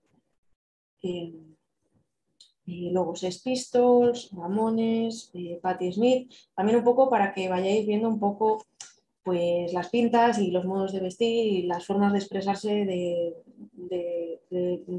[2.70, 8.08] y luego Sex Pistols, Ramones, eh, Patti Smith, también un poco para que vayáis viendo
[8.08, 8.64] un poco
[9.30, 13.36] pues las pintas y los modos de vestir y las formas de expresarse de,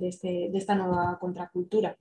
[0.08, 1.98] este, esta nueva contracultura.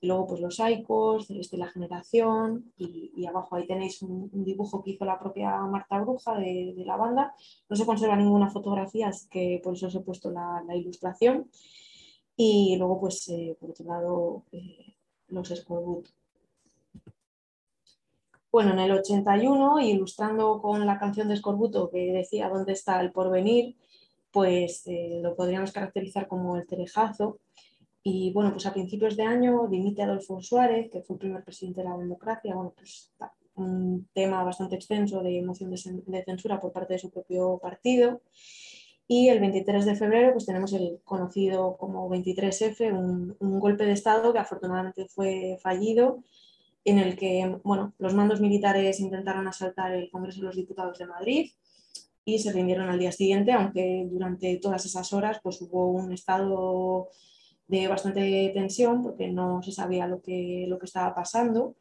[0.00, 4.90] Y luego pues los Icos, este, la generación y, abajo ahí tenéis un, dibujo que
[4.90, 7.32] hizo la propia Marta Bruja de, la banda.
[7.68, 11.48] No se conserva ninguna fotografía, así que por eso os he puesto la, la ilustración.
[12.34, 14.96] Y luego, pues, eh, por otro lado, eh,
[15.28, 16.08] los Scoreboot.
[18.52, 23.10] Bueno, en el 81, ilustrando con la canción de Scorbuto que decía ¿Dónde está el
[23.10, 23.76] porvenir?
[24.30, 27.38] Pues eh, lo podríamos caracterizar como el terejazo.
[28.02, 31.80] Y bueno, pues a principios de año dimite Adolfo Suárez, que fue el primer presidente
[31.82, 32.54] de la democracia.
[32.54, 33.10] Bueno, pues
[33.54, 38.20] un tema bastante extenso de moción de censura por parte de su propio partido.
[39.08, 44.32] Y el 23 de febrero pues tenemos el conocido como 23F, un, golpe de Estado
[44.32, 46.22] que afortunadamente fue fallido,
[46.84, 51.06] en el que bueno, los mandos militares intentaron asaltar el Congreso de los Diputados de
[51.06, 51.50] Madrid
[52.24, 57.08] y se rindieron al día siguiente, aunque durante todas esas horas pues, hubo un estado
[57.66, 61.76] de bastante tensión porque no se sabía lo que, lo que estaba pasando.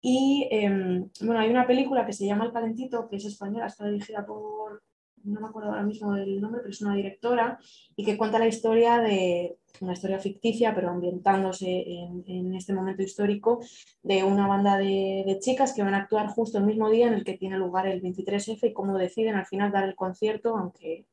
[0.00, 3.86] Y em, bueno, hay una película que se llama El Calentito, que es española, está
[3.86, 4.82] dirigida por
[5.24, 7.58] no me acuerdo ahora mismo del nombre, pero es una directora,
[7.96, 11.84] y que cuenta la historia de, una historia ficticia, pero ambientándose
[12.26, 13.60] en, este momento histórico,
[14.02, 17.24] de una banda de, chicas que van a actuar justo el mismo día en el
[17.24, 21.06] que tiene lugar el 23F y cómo deciden al final dar el concierto, aunque,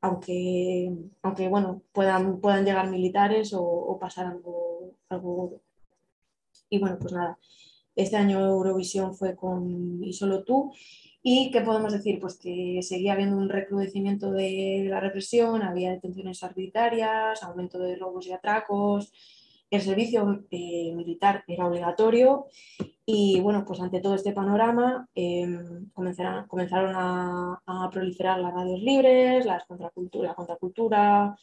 [0.00, 0.92] aunque,
[1.22, 5.60] aunque bueno, puedan, puedan llegar militares o, pasar algo, algo.
[6.68, 7.38] Y bueno, pues nada,
[7.94, 10.72] este año Eurovisión fue con Y solo tú.
[11.28, 12.20] ¿Y qué podemos decir?
[12.20, 18.28] Pues que seguía habiendo un recrudecimiento de la represión, había detenciones arbitrarias, aumento de robos
[18.28, 19.12] y atracos,
[19.68, 22.46] el servicio eh, militar era obligatorio
[23.04, 29.44] y bueno, pues ante todo este panorama em, comenzaron, comenzaron a, proliferar las radios libres,
[29.46, 31.36] las contracultura, la contracultura.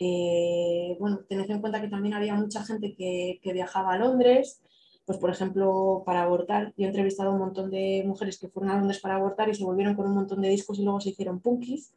[0.00, 4.62] Eh, bueno, tened en cuenta que también había mucha gente que, que viajaba a Londres
[5.08, 6.74] pues por ejemplo, para abortar.
[6.76, 9.54] Yo he entrevistado a un montón de mujeres que fueron a Londres para abortar y
[9.54, 11.94] se volvieron con un montón de discos y luego se hicieron punkis.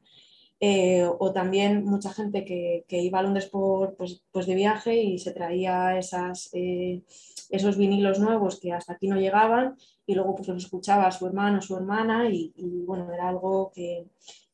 [0.62, 5.20] Eh, o también mucha gente que, iba a Londres por, pues, pues, de viaje y
[5.20, 7.04] se traía esas, eh,
[7.50, 11.60] esos vinilos nuevos que hasta aquí no llegaban y luego pues los escuchaba su hermano
[11.60, 12.54] o su hermana y,
[12.86, 14.06] bueno, era algo que,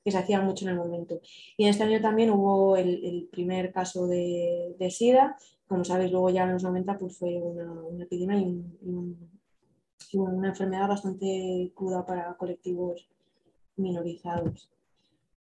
[0.03, 1.21] que, se hacía mucho en el momento.
[1.57, 5.37] Y en este año también hubo el, el primer caso de, de SIDA
[5.67, 8.63] como sabéis, luego ya en los 90 pues fue una, epidemia y,
[10.13, 13.07] una enfermedad bastante cruda para colectivos
[13.75, 14.69] minorizados.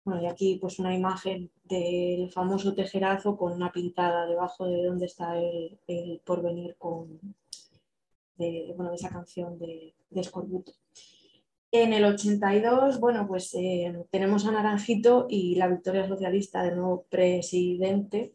[0.04, 5.06] Bueno, y aquí pues una imagen del famoso tejerazo con una pintada debajo de donde
[5.06, 7.20] está el, porvenir con
[8.38, 10.74] de, bueno, esa canción de, de Escorbuto.
[11.72, 17.06] En el 82, bueno, pues eh, tenemos a Naranjito y la victoria socialista del nuevo
[17.10, 18.34] presidente,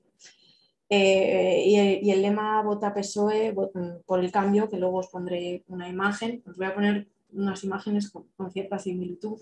[0.89, 5.89] eh, y, el lema Vota PSOE mm, por el cambio, que luego os pondré una
[5.89, 9.41] imagen, os voy a poner unas imágenes con, cierta similitud.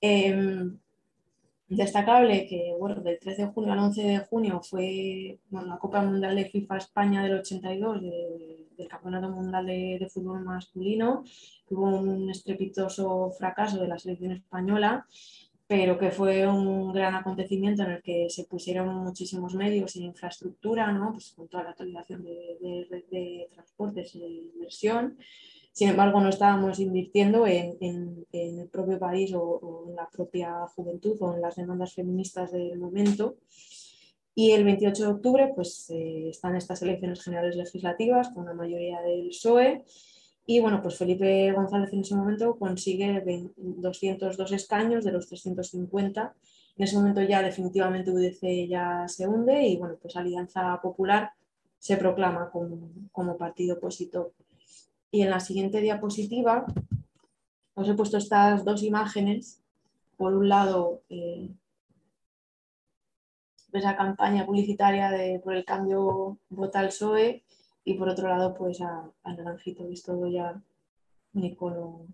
[0.00, 0.78] Em,
[1.68, 6.36] destacable que bueno, del 13 de junio al 11 de junio fue la Copa Mundial
[6.36, 11.24] de FIFA España del 82, del Campeonato Mundial de, de, Fútbol Masculino,
[11.70, 15.06] hubo un estrepitoso fracaso de la selección española
[15.72, 20.92] pero que fue un gran acontecimiento en el que se pusieron muchísimos medios y infraestructura,
[20.92, 21.12] ¿no?
[21.12, 25.16] pues con toda la actualización de, de, de transportes y de inversión.
[25.72, 31.16] Sin embargo, no estábamos invirtiendo en, en, el propio país o, en la propia juventud
[31.20, 33.36] o en las demandas feministas del momento.
[34.34, 39.00] Y el 28 de octubre pues, eh, están estas elecciones generales legislativas con la mayoría
[39.00, 39.86] del PSOE
[40.44, 43.22] y bueno, pues Felipe González en ese momento consigue
[43.56, 46.34] 202 escaños de los 350.
[46.76, 51.32] En ese momento ya definitivamente UDC ya se hunde y bueno, pues Alianza Popular
[51.78, 54.32] se proclama como, partido opositor.
[55.12, 56.66] Y en la siguiente diapositiva
[57.74, 59.62] os he puesto estas dos imágenes.
[60.16, 61.50] Por un lado, eh,
[63.72, 67.44] esa campaña publicitaria de, por el cambio Vota al PSOE
[67.84, 70.60] y por otro lado pues a, Naranjito, que es todo ya
[71.34, 72.06] un icono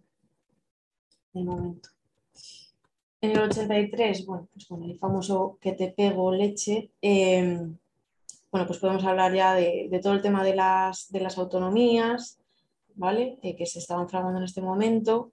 [1.34, 1.90] momento.
[3.20, 7.76] En el 83, bueno, pues con el famoso que te pego leche, em,
[8.50, 12.38] bueno, pues podemos hablar ya de, todo el tema de las, de las autonomías,
[12.94, 13.38] ¿vale?
[13.42, 15.32] Eh, que se estaban fraguando en este momento.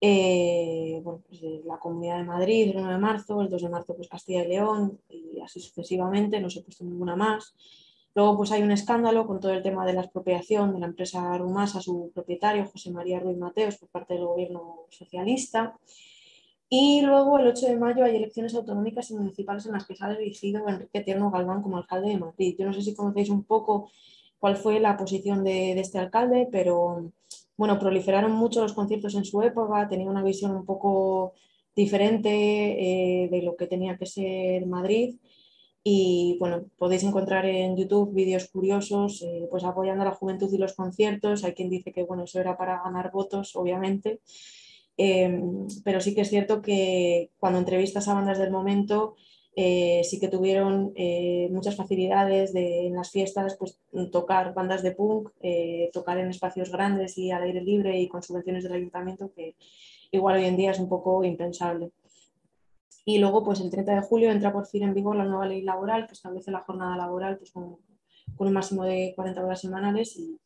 [0.00, 3.94] Eh, bueno, pues la Comunidad de Madrid, el 1 de marzo, el 2 de marzo
[3.94, 7.54] pues Castilla y León y así sucesivamente, no se ha puesto ninguna más.
[8.14, 11.36] Luego pues hay un escándalo con todo el tema de la expropiación de la empresa
[11.38, 15.78] Rumasa, su propietario José María Ruiz Mateos por parte del gobierno socialista.
[16.68, 20.18] Y luego el 8 de mayo hay elecciones autonómicas y municipales en las que sale
[20.18, 22.56] elegido Enrique Tierno Galván como alcalde de Madrid.
[22.58, 23.90] Yo no sé si conocéis un poco
[24.38, 27.12] cuál fue la posición de, este alcalde, pero
[27.56, 31.34] bueno, proliferaron mucho los conciertos en su época, tenía una visión un poco
[31.76, 35.16] diferente eh, de lo que tenía que ser Madrid
[35.84, 40.58] y bueno, podéis encontrar en YouTube vídeos curiosos, eh, pues apoyando a la juventud y
[40.58, 41.44] los conciertos.
[41.44, 44.20] Hay quien dice que bueno, eso era para ganar votos, obviamente.
[44.96, 49.16] Em, pero sí que es cierto que cuando entrevistas a bandas del momento,
[49.56, 53.78] eh, sí que tuvieron eh, muchas facilidades de, en las fiestas, pues
[54.12, 55.30] tocar bandas de punk,
[55.92, 59.56] tocar en espacios grandes y al aire libre y con subvenciones del ayuntamiento, que
[60.12, 61.90] igual hoy en día es un poco impensable.
[63.04, 65.62] Y luego, pues el 30 de julio entra por fin en vigor la nueva ley
[65.62, 67.76] laboral que establece la jornada laboral pues, con,
[68.38, 70.38] un máximo de 40 horas semanales y,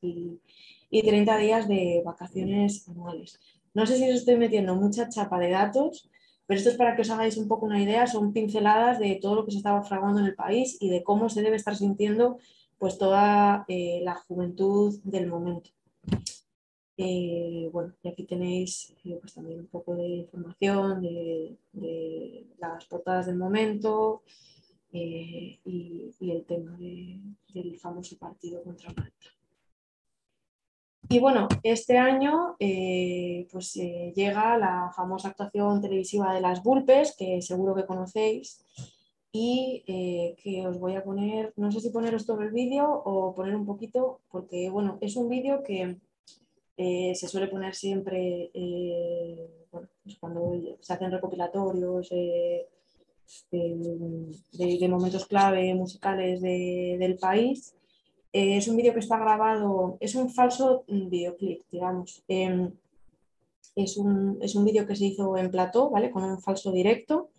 [0.90, 3.40] y, 30 días de vacaciones anuales.
[3.74, 6.08] No sé si os estoy metiendo mucha chapa de datos,
[6.46, 9.34] pero esto es para que os hagáis un poco una idea, son pinceladas de todo
[9.34, 12.38] lo que se estaba fraguando en el país y de cómo se debe estar sintiendo
[12.78, 15.70] pues toda eh, la juventud del momento.
[16.98, 23.26] Eh, bueno, y aquí tenéis eh, pues también un poco de información de, las portadas
[23.26, 24.22] del momento
[24.92, 27.20] eh, y, el tema de,
[27.52, 29.26] del famoso partido contra Malta.
[31.08, 37.76] Y bueno, este año pues llega la famosa actuación televisiva de las Bulpes, que seguro
[37.76, 38.64] que conocéis,
[39.30, 43.54] y que os voy a poner, no sé si poneros todo el vídeo o poner
[43.54, 46.00] un poquito, porque bueno, es un vídeo que
[46.76, 52.68] eh, se suele poner siempre eh, pues cuando se hacen recopilatorios de,
[54.88, 57.74] momentos clave musicales de, del país.
[58.32, 62.22] Eh, es un vídeo que está grabado, es un falso videoclip, digamos.
[62.28, 62.70] Em,
[63.74, 66.10] es un, es un vídeo que se hizo en plató, ¿vale?
[66.10, 67.30] Con un falso directo.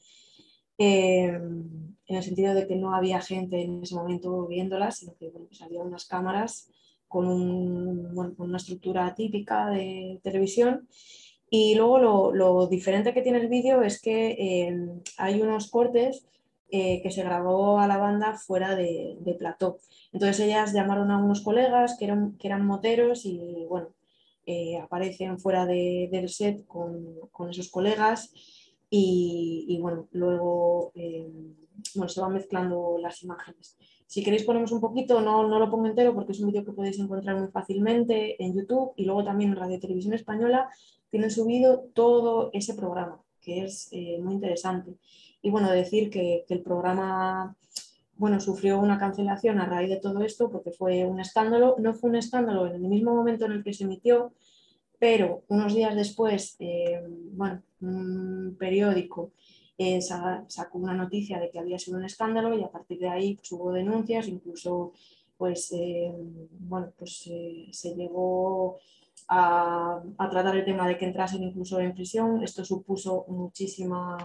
[0.78, 5.30] Em, en el sentido de que no había gente en ese momento viéndola, sino que
[5.30, 6.72] bueno, pues había unas cámaras
[7.08, 10.88] con, una estructura típica de televisión.
[11.49, 14.78] Y luego lo, lo diferente que tiene el vídeo es que eh,
[15.18, 16.28] hay unos cortes
[16.70, 19.80] eh, que se grabó a la banda fuera de, de, plató.
[20.12, 23.93] Entonces ellas llamaron a unos colegas que eran, que eran moteros y bueno,
[24.45, 28.34] eh, aparecen fuera de, del set con, con, esos colegas
[28.89, 30.91] y, y bueno, luego
[31.95, 33.78] bueno, se van mezclando las imágenes.
[34.08, 36.72] Si queréis ponemos un poquito, no, no lo pongo entero porque es un vídeo que
[36.72, 40.70] podéis encontrar muy fácilmente en YouTube y luego también en Radio Televisión Española
[41.10, 44.95] tienen subido todo ese programa, que es eh, muy interesante.
[45.41, 47.55] Y bueno, decir que, el programa
[48.16, 51.76] bueno, sufrió una cancelación a raíz de todo esto porque fue un escándalo.
[51.78, 54.34] No fue un escándalo en el mismo momento en el que se emitió,
[54.99, 57.03] pero unos días después, eh,
[57.34, 59.32] bueno, un periódico
[60.48, 63.52] sacó una noticia de que había sido un escándalo y a partir de ahí pues,
[63.52, 64.94] hubo denuncias, incluso
[65.38, 66.12] pues, eh,
[66.60, 68.78] bueno, pues eh, se llegó
[69.28, 72.44] a, a, tratar el tema de que entrasen incluso en prisión.
[72.44, 74.18] Esto supuso muchísima,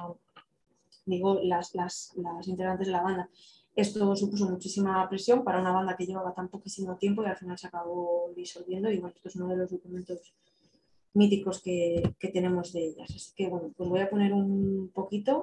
[1.04, 3.28] digo, las, las, las integrantes de la banda,
[3.74, 7.56] esto supuso muchísima presión para una banda que llevaba tan poquísimo tiempo y al final
[7.56, 10.34] se acabó disolviendo y bueno, esto es uno de los documentos
[11.14, 13.10] míticos que, que, tenemos de ellas.
[13.14, 15.42] Así que bueno, pues voy a poner un poquito.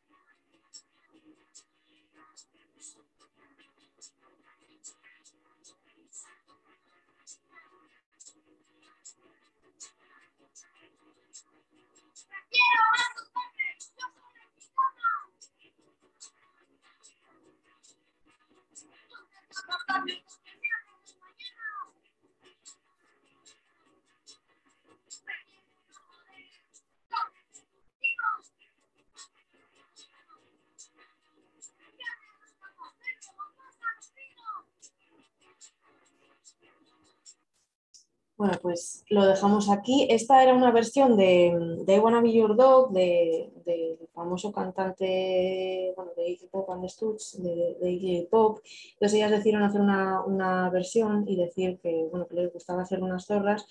[38.41, 40.07] Bueno, pues lo dejamos aquí.
[40.09, 44.51] Esta era una versión de, de I Wanna Be Your Dog, del de, de famoso
[44.51, 48.57] cantante bueno, de Iggy Pop and the Stooges, de, de Iggy Pop.
[48.93, 53.03] Entonces ellas decidieron hacer una, una, versión y decir que, bueno, que les gustaba hacer
[53.03, 53.67] unas zorras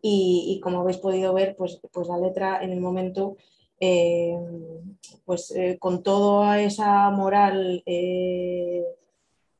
[0.00, 3.36] y, y como habéis podido ver, pues, pues la letra en el momento,
[3.78, 4.38] eh,
[5.26, 7.82] pues eh, con toda esa moral...
[7.84, 8.86] Eh,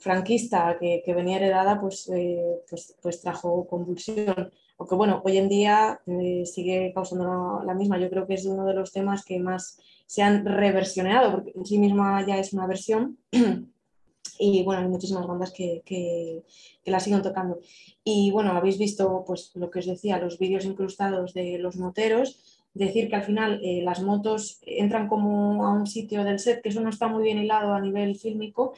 [0.04, 4.52] franquista que, venía heredada, pues, eh, pues, pues, trajo convulsión.
[4.78, 7.98] Aunque bueno, hoy en día eh, sigue causando la, misma.
[7.98, 11.64] Yo creo que es uno de los temas que más se han reversionado, porque en
[11.64, 13.16] sí misma ya es una versión.
[14.38, 16.42] y bueno, hay muchísimas bandas que,
[16.84, 17.60] la siguen tocando.
[18.04, 22.60] Y bueno, habéis visto pues lo que os decía, los vídeos incrustados de los moteros,
[22.74, 26.68] decir que al final eh, las motos entran como a un sitio del set, que
[26.68, 28.74] eso no está muy bien hilado a nivel fílmico,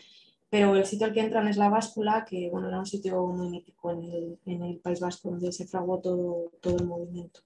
[0.57, 3.51] pero el sitio al que entran es la báscula, que bueno, era un sitio muy
[3.51, 7.41] mítico en el, País Vasco, donde se fraguó todo, todo el movimiento.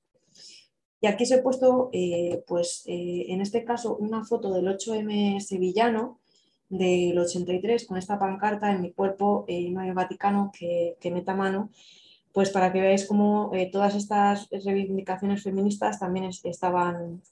[1.00, 5.40] Y aquí se he puesto, eh, pues eh, en este caso, una foto del 8M
[5.40, 6.20] sevillano
[6.68, 11.34] del 83 con esta pancarta en mi cuerpo, eh, no hay Vaticano que, que meta
[11.34, 11.70] mano,
[12.30, 17.22] pues para que veáis cómo todas estas reivindicaciones feministas también estaban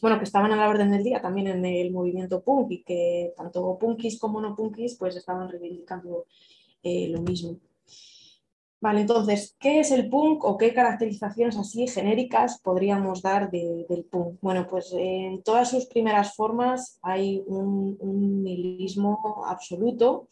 [0.00, 3.32] bueno, que estaban a la orden del día también en el movimiento punk y que
[3.36, 6.26] tanto punkis como no punkis pues estaban reivindicando
[6.82, 7.58] eh, lo mismo.
[8.82, 14.38] Vale, entonces, ¿qué es el punk o qué caracterizaciones así genéricas podríamos dar del punk?
[14.40, 20.28] Bueno, pues en todas sus primeras formas hay un, un nihilismo absoluto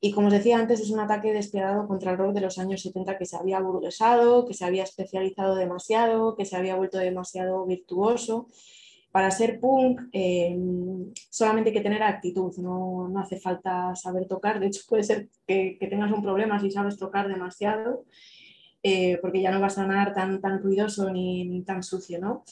[0.00, 2.80] y como os decía antes, es un ataque despiadado contra el rock de los años
[2.80, 7.66] 70 que se había burguesado, que se había especializado demasiado, que se había vuelto demasiado
[7.66, 8.48] virtuoso
[9.12, 10.56] para ser punk eh,
[11.28, 14.58] solamente hay que tener actitud, no, no, hace falta saber tocar.
[14.58, 18.06] De hecho, puede ser que, tengas un problema si sabes tocar demasiado,
[18.82, 22.42] eh, porque ya no va a sonar tan, tan ruidoso ni, tan sucio, ¿no?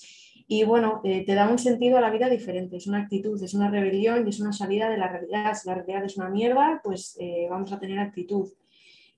[0.46, 3.54] Y bueno, eh, te da un sentido a la vida diferente, es una actitud, es
[3.54, 5.54] una rebelión y es una salida de la realidad.
[5.54, 7.16] Si la realidad es una mierda, pues
[7.48, 8.48] vamos a tener actitud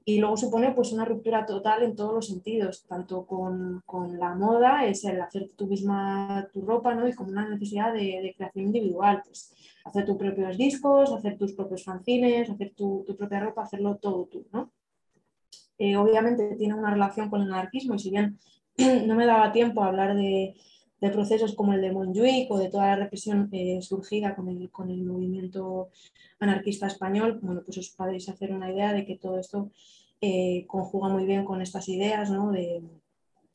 [0.05, 4.35] y luego supone pues una ruptura total en todos los sentidos, tanto con, con, la
[4.35, 7.07] moda, es el hacer tú misma tu ropa, ¿no?
[7.09, 11.53] Y como una necesidad de, de creación individual, pues hacer tus propios discos, hacer tus
[11.53, 14.73] propios fanzines, hacer tu, tu propia ropa, hacerlo todo tú, ¿no?
[15.79, 18.39] Eh, obviamente tiene una relación con el anarquismo y si bien
[19.07, 20.55] no me daba tiempo a hablar de,
[21.03, 24.71] de procesos como el de Montjuic o de toda la represión eh, surgida con el,
[24.71, 25.89] con el movimiento
[26.39, 29.73] anarquista español, bueno, pues os podéis hacer una idea de que todo esto
[30.21, 32.53] eh, conjuga muy bien con estas ideas ¿no?
[32.53, 32.85] de,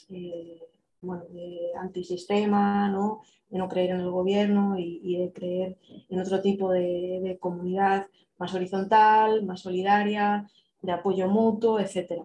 [0.10, 0.62] eh,
[1.02, 3.22] bueno, de antisistema, ¿no?
[3.50, 5.78] de no creer en el gobierno y, de creer
[6.10, 8.08] en otro tipo de, de, comunidad
[8.40, 10.50] más horizontal, más solidaria,
[10.82, 12.24] de apoyo mutuo, etc.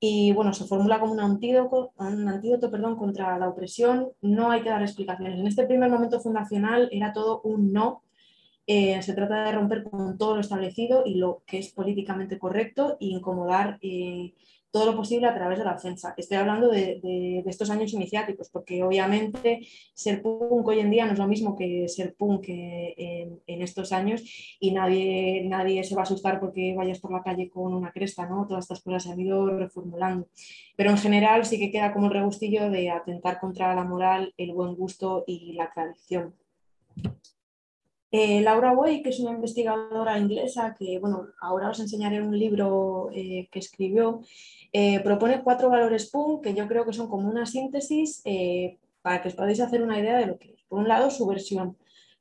[0.00, 4.12] Y bueno, se formula como un antídoto, un antídoto perdón, contra la opresión.
[4.22, 5.38] No hay que dar explicaciones.
[5.38, 8.02] En este primer momento fundacional era todo un no
[8.72, 12.96] eh, se trata de romper con todo lo establecido y lo que es políticamente correcto
[13.00, 14.32] e incomodar eh,
[14.70, 16.14] todo lo posible a través de la ofensa.
[16.16, 21.18] Estoy hablando de, estos años iniciáticos, porque obviamente ser punk hoy en día no es
[21.18, 24.22] lo mismo que ser punk en, en, estos años
[24.60, 28.26] y nadie, nadie se va a asustar porque vayas por la calle con una cresta,
[28.26, 28.46] ¿no?
[28.46, 30.28] Todas estas cosas se han ido reformulando.
[30.76, 34.52] Pero en general sí que queda como el regustillo de atentar contra la moral, el
[34.52, 36.34] buen gusto y la tradición.
[38.12, 43.08] Eh, Laura Way, que es una investigadora inglesa, que bueno, ahora os enseñaré un libro
[43.14, 44.22] eh, que escribió,
[44.72, 48.22] eh, propone cuatro valores PUM que yo creo que son como una síntesis
[49.02, 50.62] para que os podáis hacer una idea de lo que es.
[50.68, 51.76] Por un lado, su versión,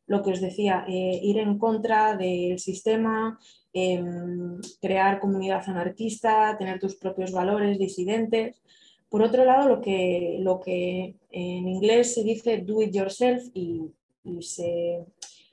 [0.06, 3.40] lo que os decía, ir en contra del sistema,
[3.74, 8.62] em, crear comunidad anarquista, tener tus propios valores disidentes.
[9.10, 13.92] Por otro lado, lo que, lo que en inglés se dice do it yourself y
[14.42, 15.06] se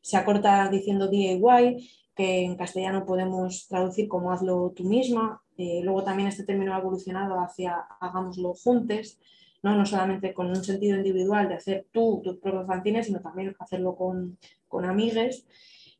[0.06, 5.42] se acorta diciendo DIY, que en castellano podemos traducir como hazlo tú misma.
[5.58, 9.18] Eh, luego también este término ha evolucionado hacia hagámoslo juntos,
[9.64, 9.74] ¿no?
[9.74, 13.96] no solamente con un sentido individual de hacer tú tus propios fanzines, sino también hacerlo
[13.96, 14.38] con,
[14.68, 15.44] con amigues.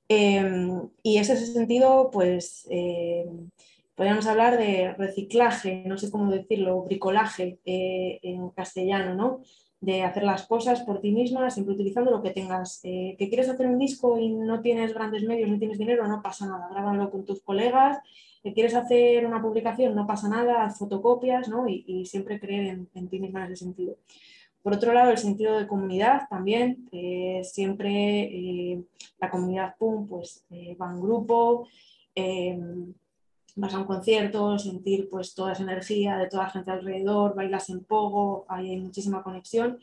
[0.08, 3.50] Em, y ese sentido, pues em,
[3.96, 9.40] podríamos hablar de reciclaje, no sé cómo decirlo, bricolaje eh, en castellano, ¿no?
[9.80, 12.80] De hacer las cosas por ti misma, siempre utilizando lo que tengas.
[12.84, 16.22] Eh, que quieres hacer un disco y no tienes grandes medios, no tienes dinero, no
[16.22, 17.98] pasa nada, grábalo con tus colegas.
[18.42, 21.68] Que quieres hacer una publicación, no pasa nada, haz fotocopias ¿no?
[21.68, 23.96] y, siempre creer en, ti misma en ese sentido.
[24.62, 26.88] Por otro lado, el sentido de comunidad también,
[27.42, 28.82] siempre eh,
[29.18, 31.66] la comunidad PUM pues, eh, va en grupo,
[33.56, 37.70] vas a un concierto, sentir pues toda esa energía de toda la gente alrededor, bailas
[37.70, 39.78] en pogo, hay muchísima conexión.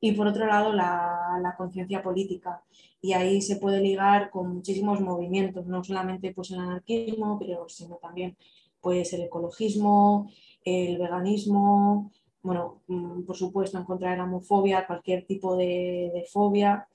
[0.00, 2.62] Y por otro lado, la, conciencia política.
[3.00, 7.96] Y ahí se puede ligar con muchísimos movimientos, no solamente pues, el anarquismo, pero sino
[7.96, 8.36] también
[8.80, 10.30] pues, el ecologismo,
[10.64, 12.10] el veganismo,
[12.42, 16.88] bueno, mm, por supuesto, en contra de la homofobia, cualquier tipo de, fobia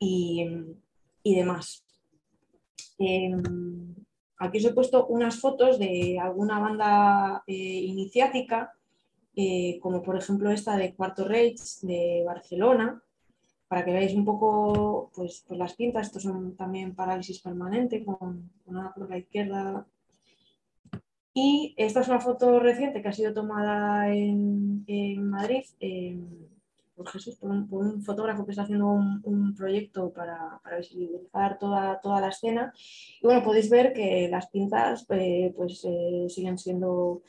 [0.00, 0.44] y,
[1.22, 1.84] y demás.
[2.98, 3.94] Em,
[4.40, 8.72] Aquí os he puesto unas fotos de alguna banda eh, iniciática,
[9.36, 13.02] eh, como por ejemplo esta de Cuarto Reich de Barcelona,
[13.68, 16.06] para que veáis un poco pues, pues las pintas.
[16.06, 19.86] Estos son también parálisis permanente con una por la izquierda.
[21.34, 24.84] Y esta es una foto reciente que ha sido tomada en,
[25.28, 25.64] Madrid,
[27.06, 32.72] Jesús, por un, fotógrafo que está haciendo un, proyecto para, visibilizar toda, toda, la escena.
[33.20, 37.22] Y bueno, podéis ver que las pintas eh, pues, eh, siguen siendo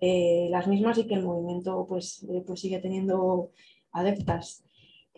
[0.00, 3.50] las mismas y que el movimiento pues, pues sigue teniendo
[3.90, 4.62] adeptas.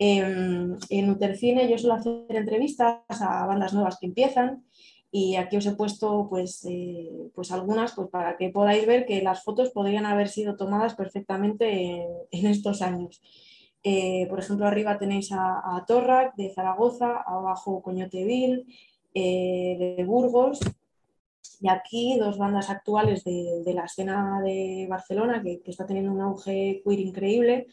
[0.03, 4.63] Em, en Utercine yo suelo hacer entrevistas a bandas nuevas que empiezan
[5.11, 9.21] y aquí os he puesto pues, eh, pues algunas pues para que podáis ver que
[9.21, 13.21] las fotos podrían haber sido tomadas perfectamente en, estos años.
[13.83, 18.65] Eh, por ejemplo, arriba tenéis a, Torrac de Zaragoza, abajo Coñoteville
[19.13, 20.59] eh, de Burgos
[21.59, 26.81] y aquí dos bandas actuales de, la escena de Barcelona que, está teniendo un auge
[26.83, 27.67] queer increíble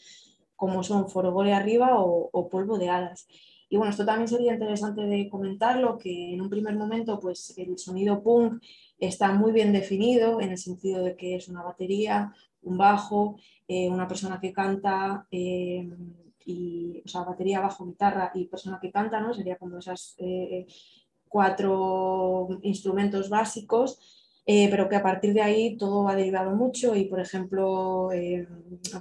[0.56, 3.28] como son Forogore arriba o, o Polvo de Hadas.
[3.70, 7.76] Y bueno, esto también sería interesante de comentarlo, que en un primer momento pues el
[7.78, 8.62] sonido punk
[8.98, 12.32] está muy bien definido en el sentido de que es una batería,
[12.68, 15.88] un bajo, eh, una persona que canta, eh,
[16.44, 19.34] y, o sea, batería, bajo, guitarra y persona que canta, ¿no?
[19.34, 20.66] Sería como esas eh,
[21.28, 23.98] cuatro instrumentos básicos,
[24.46, 28.08] pero que a partir de ahí todo va derivado mucho y, por ejemplo,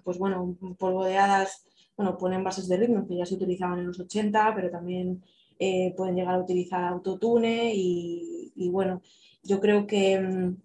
[0.04, 3.88] pues bueno, polvo de hadas bueno, ponen bases de ritmo que ya se utilizaban en
[3.88, 5.24] los 80, pero también
[5.60, 9.02] eh, pueden llegar a utilizar autotune y, bueno,
[9.44, 10.56] yo creo que mm,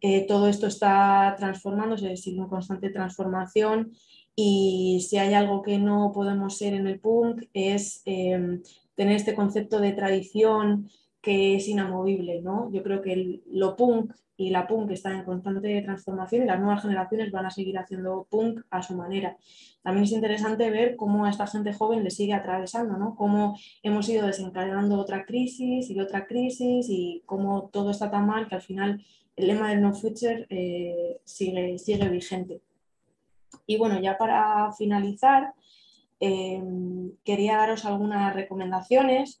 [0.00, 3.92] eh, todo esto está transformándose, sigue en constante transformación
[4.34, 8.62] y si hay algo que no podemos ser en el punk es em,
[8.94, 10.88] tener este concepto de tradición
[11.20, 12.70] que es inamovible, ¿no?
[12.72, 16.80] Yo creo que lo punk y la punk está en constante transformación y las nuevas
[16.80, 19.36] generaciones van a seguir haciendo punk a su manera.
[19.82, 23.14] También es interesante ver cómo a esta gente joven le sigue atravesando, ¿no?
[23.16, 28.48] cómo hemos ido desencadenando otra crisis y otra crisis y cómo todo está tan mal
[28.48, 29.04] que al final
[29.40, 32.60] el lema del No Future eh, sigue, vigente.
[33.66, 35.54] Y bueno, ya para finalizar,
[36.20, 36.62] eh,
[37.24, 39.40] quería daros algunas recomendaciones.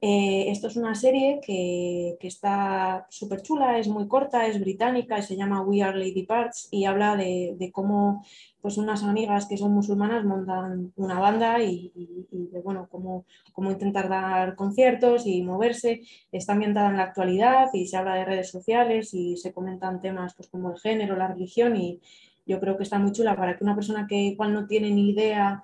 [0.00, 5.36] Eh, esto es una serie que, está súper chula, es muy corta, es británica, se
[5.36, 8.24] llama We Are Lady Parts y habla de, cómo
[8.60, 11.92] pues unas amigas que son musulmanas montan una banda y,
[12.30, 16.02] de bueno, cómo, cómo, intentar dar conciertos y moverse.
[16.30, 20.34] Está ambientada en la actualidad y se habla de redes sociales y se comentan temas
[20.34, 22.00] pues, como el género, la religión y
[22.46, 25.10] yo creo que está muy chula para que una persona que igual no tiene ni
[25.10, 25.62] idea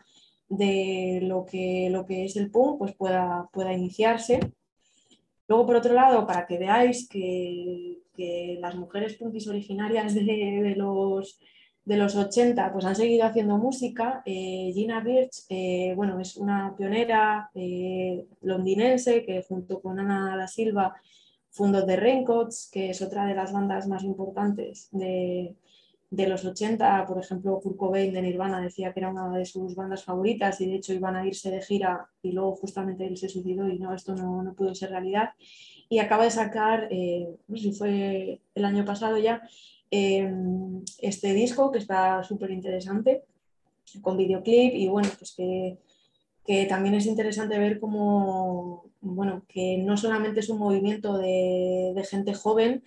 [0.56, 4.40] de lo que, lo que es el punk pues pueda, pueda iniciarse.
[5.48, 8.00] Luego, por otro lado, para que veáis que,
[8.60, 11.40] las mujeres punkis originarias de, los,
[11.84, 16.74] de los 80 pues han seguido haciendo música, eh, Gina Birch eh, bueno, es una
[16.76, 20.94] pionera eh, londinense que junto con Ana da Silva
[21.50, 25.56] fundó The Raincoats, que es otra de las bandas más importantes de,
[26.14, 29.74] de los 80, por ejemplo, Kurt Cobain de Nirvana decía que era una de sus
[29.74, 33.28] bandas favoritas y de hecho iban a irse de gira y luego justamente él se
[33.28, 35.30] suicidó y no, esto no, no pudo ser realidad.
[35.88, 39.42] Y acaba de sacar, eh, no sé si fue el año pasado ya,
[39.90, 40.32] eh,
[40.98, 43.24] este disco que está súper interesante
[44.00, 45.78] con videoclip y bueno, pues que,
[46.46, 52.04] que también es interesante ver cómo, bueno, que no solamente es un movimiento de, de
[52.04, 52.84] gente joven,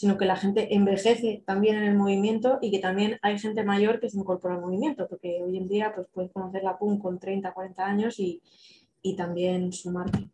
[0.00, 4.00] sino que la gente envejece también en el movimiento y que también hay gente mayor
[4.00, 7.18] que se incorpora al movimiento, porque hoy en día pues, puedes conocer la PUM con
[7.18, 8.40] 30, 40 años y,
[9.02, 10.30] y también sumarte.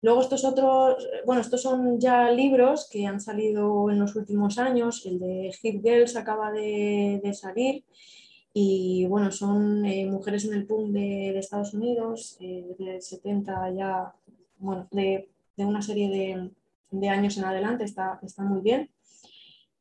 [0.00, 5.04] Luego estos otros, bueno, estos son ya libros que han salido en los últimos años,
[5.04, 7.84] el de Hit Girls acaba de, salir
[8.54, 13.74] y bueno, son eh, mujeres en el PUM de, de Estados Unidos, eh, de 70
[13.74, 14.14] ya,
[14.56, 16.50] bueno, de, de una serie de,
[16.90, 18.90] de años en adelante, está, está muy bien.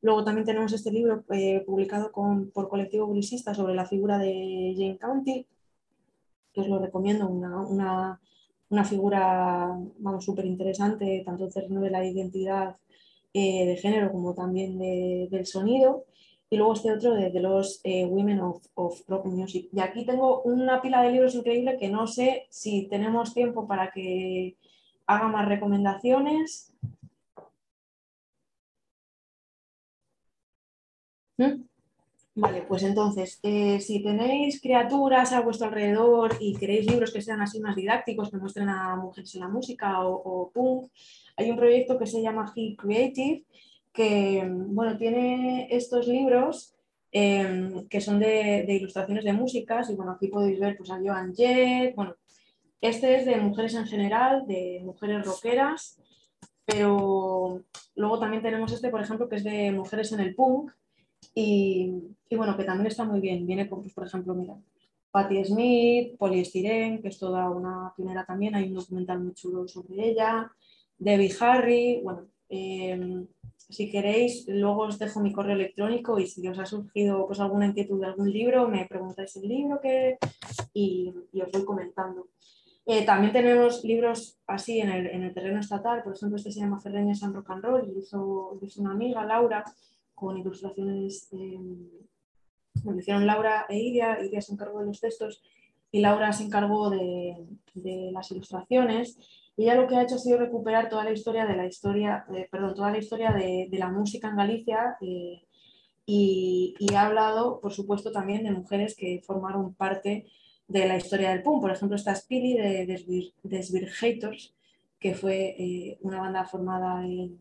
[0.04, 4.98] Luego también tenemos este libro eh, publicado por Colectivo Bluesista sobre la figura de Jane
[4.98, 5.48] County,
[6.54, 8.20] que os lo recomiendo, una,
[8.84, 9.80] figura
[10.20, 12.76] súper interesante, tanto en términos de la identidad
[13.34, 16.04] eh, de género como también del sonido.
[16.50, 19.70] Y luego este otro de, los eh, Women of, of, Rock Music.
[19.72, 23.90] Y aquí tengo una pila de libros increíble que no sé si tenemos tiempo para
[23.92, 24.58] que
[25.08, 26.74] haga más recomendaciones
[31.38, 31.64] ¿Mm?
[32.36, 37.42] Vale, pues entonces, eh, si tenéis criaturas a vuestro alrededor y queréis libros que sean
[37.42, 40.92] así más didácticos, que muestren a mujeres en la música o, punk,
[41.38, 43.44] hay un proyecto que se llama He Creative,
[43.92, 46.74] que bueno, tiene estos libros
[47.12, 51.36] em, que son de, ilustraciones de músicas, y bueno, aquí podéis ver pues, a Joan
[51.36, 52.16] Jett, bueno,
[52.84, 55.98] este es de mujeres en general, de mujeres rockeras,
[56.66, 57.62] pero
[57.96, 60.70] luego también tenemos este, por ejemplo, que es de mujeres en el punk,
[61.34, 61.94] y,
[62.36, 63.48] bueno, que también está muy bien.
[63.48, 64.56] Viene con, pues, por ejemplo, mira,
[65.12, 70.10] Patti Smith, Poliestirén, que es toda una pionera también, hay un documental muy chulo sobre
[70.10, 70.52] ella,
[70.98, 73.26] Debbie Harry, bueno, em,
[73.58, 77.68] si queréis, luego os dejo mi correo electrónico y si os ha surgido pues, alguna
[77.68, 80.18] inquietud de algún libro, me preguntáis el libro que,
[80.74, 82.28] y, os voy comentando.
[82.86, 87.16] Eh, también tenemos libros así en el, terreno estatal, por ejemplo, este se llama Ferreña
[87.16, 89.64] San Rock and Roll, y hizo, hizo una amiga, Laura,
[90.14, 91.60] con ilustraciones, eh,
[92.84, 95.42] lo hicieron Laura e Iria, Iria se encargó de los textos
[95.92, 99.18] y Laura se encargó de, de las ilustraciones
[99.56, 102.74] ella lo que ha hecho ha sido recuperar toda la historia de la historia, perdón,
[102.74, 105.44] toda la historia de, la música en Galicia eh,
[106.06, 110.26] y, ha hablado, por supuesto, también de mujeres que formaron parte
[110.68, 111.62] de la historia del punk.
[111.62, 114.56] Por ejemplo, está Spilly de Desvirgators,
[115.00, 117.40] que fue eh, una banda formada en,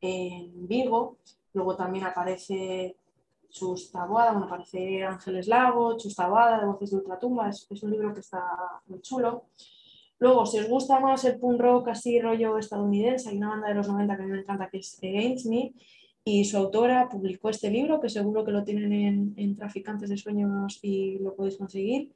[0.00, 1.18] Vigo.
[1.52, 2.96] Luego también aparece
[3.48, 8.20] Chus bueno, aparece Ángeles Lago, Chus de Voces de Ultratumba, es, es un libro que
[8.20, 8.44] está
[8.86, 9.46] muy chulo.
[10.18, 13.74] Luego, si os gusta más el punk rock así rollo estadounidense, hay una banda de
[13.74, 15.74] los 90 que a mí me encanta que es Against Me
[16.24, 20.80] y su autora publicó este libro que seguro que lo tienen en, Traficantes de Sueños
[20.82, 22.10] y lo podéis conseguir,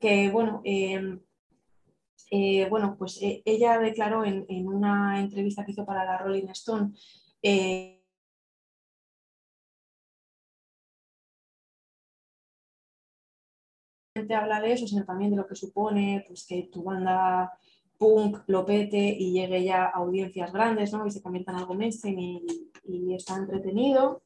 [0.00, 1.20] que bueno, em,
[2.30, 6.92] eh, bueno pues eh, ella declaró en, una entrevista que hizo para la Rolling Stone
[7.42, 8.00] eh,
[14.34, 17.52] habla de eso, sino también de lo que supone pues, que tu banda
[17.98, 21.06] punk lo pete y llegue ya a audiencias grandes ¿no?
[21.06, 24.22] y se convierta en algo mainstream y, está entretenido.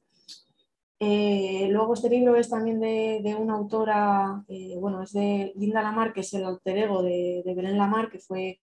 [1.00, 6.12] Eh, luego este libro es también de, una autora, eh, bueno, es de Linda Lamar,
[6.12, 8.60] que es el alter ego de, de Belén Lamar, que fue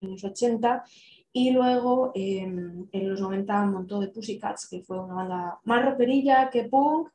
[0.00, 0.84] en los 80
[1.32, 6.50] y luego em, en los 90 montó de Pussycats, que fue una banda más roperilla
[6.50, 7.10] que punk,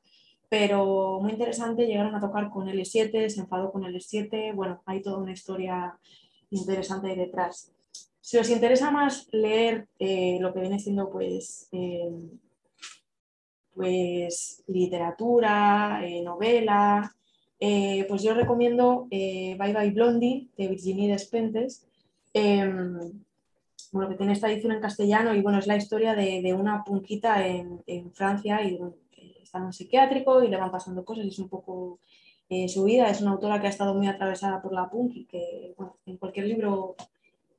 [0.49, 5.17] pero muy interesante, llegaron a tocar con L7, se enfadó con L7, bueno, hay toda
[5.17, 5.97] una historia
[6.51, 7.72] interesante ahí detrás.
[8.23, 12.09] Si os interesa más leer eh, lo que viene siendo pues, eh,
[13.75, 17.13] pues literatura, eh, novela,
[18.07, 21.85] pues yo recomiendo Bye Bye Blondie de Virginie Despentes,
[22.33, 23.23] em,
[23.91, 27.45] bueno, que tiene esta edición en castellano y bueno, es la historia de, una punquita
[27.45, 28.79] en, en Francia y
[29.41, 31.99] está en un psiquiátrico y le van pasando cosas y es un poco
[32.49, 33.09] eh, su vida.
[33.09, 36.17] Es una autora que ha estado muy atravesada por la punk y que bueno, en
[36.17, 36.95] cualquier libro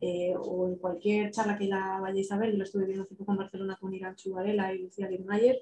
[0.01, 3.15] eh, o en cualquier charla que la vayáis a ver, yo lo estuve viendo hace
[3.15, 5.61] poco en Barcelona con Irán Chubarela y Lucía Lindmayer,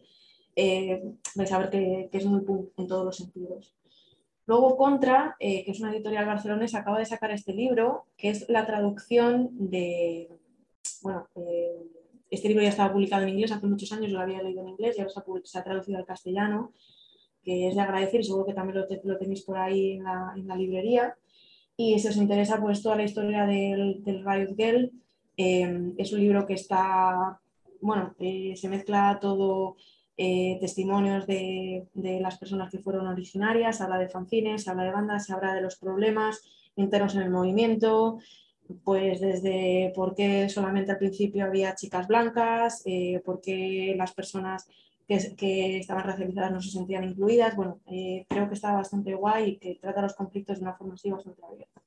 [0.55, 1.03] eh,
[1.35, 3.75] vais a ver que, es muy punk en todos los sentidos.
[4.47, 8.67] Luego Contra, que es una editorial barcelonesa, acaba de sacar este libro, que es la
[8.67, 10.29] traducción de,
[11.03, 11.29] bueno,
[12.33, 14.71] este libro ya estaba publicado en inglés hace muchos años, yo lo había leído en
[14.71, 15.13] inglés y ahora
[15.45, 16.73] se ha, traducido al castellano,
[17.43, 21.15] que es de agradecer seguro que también lo, tenéis por ahí en la, librería.
[21.77, 24.93] Y si os interesa pues toda la historia del, del Riot Girl,
[25.37, 27.41] eh, es un libro que está,
[27.81, 29.77] bueno, eh, se mezcla todo
[30.17, 35.31] eh, testimonios de, de, las personas que fueron originarias, habla de fanzines, habla de bandas,
[35.31, 36.43] habla de los problemas
[36.77, 38.19] internos en el movimiento,
[38.85, 42.85] pues desde por qué solamente al principio había chicas blancas,
[43.25, 44.67] por qué las personas
[45.37, 47.57] que, estaban racializadas no se sentían incluidas.
[47.57, 50.95] Bueno, eh, creo que está bastante guay y que trata los conflictos de una forma
[50.95, 51.83] así bastante abierta.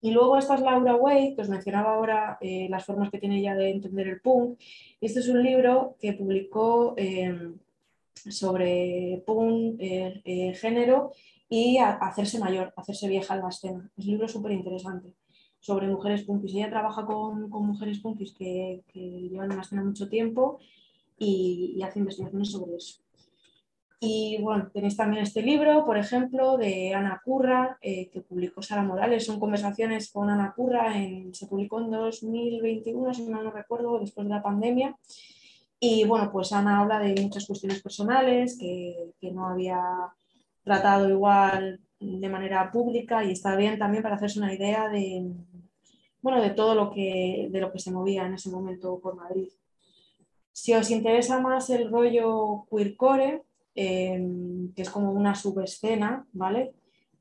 [0.00, 3.38] Y luego esta es Laura Wade, que os mencionaba ahora eh, las formas que tiene
[3.38, 4.58] ella de entender el punk.
[5.00, 7.58] Este es un libro que publicó em,
[8.14, 9.80] sobre punk,
[10.54, 11.12] género
[11.48, 13.90] y hacerse mayor, hacerse vieja en la escena.
[13.96, 15.14] Es un libro súper interesante
[15.62, 16.54] sobre mujeres punkis.
[16.54, 20.58] Ella trabaja con, mujeres punkis que, llevan en la escena mucho tiempo
[21.22, 23.00] y, hace investigaciones sobre eso.
[24.00, 28.82] Y bueno, tenéis también este libro, por ejemplo, de Ana Curra, eh, que publicó Sara
[28.82, 29.24] Morales.
[29.24, 30.92] Son conversaciones con Ana Curra,
[31.32, 34.96] se publicó en 2021, si mal no recuerdo, después de la pandemia.
[35.78, 39.80] Y bueno, pues Ana habla de muchas cuestiones personales que, que no había
[40.64, 45.32] tratado igual de manera pública y está bien también para hacerse una idea de,
[46.20, 49.48] bueno, de todo lo que, de lo que se movía en ese momento por Madrid.
[50.52, 53.42] Si os interesa más el rollo queercore,
[53.74, 56.74] em, que es como una subescena, ¿vale?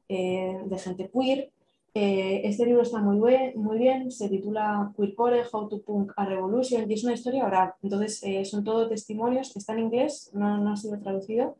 [0.09, 1.51] Eh, de gente queer,
[1.93, 3.19] eh, este libro está muy,
[3.55, 7.73] muy bien, se titula Queercore, How to Punk a Revolution y es una historia oral.
[7.82, 11.57] Entonces, eh, son todos testimonios, está en inglés, no, no ha sido traducido.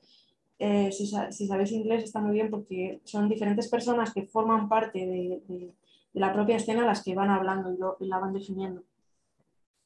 [0.92, 5.74] Si, si, sabéis inglés está muy bien porque son diferentes personas que forman parte de
[6.14, 8.84] la propia escena las que van hablando y, la van definiendo.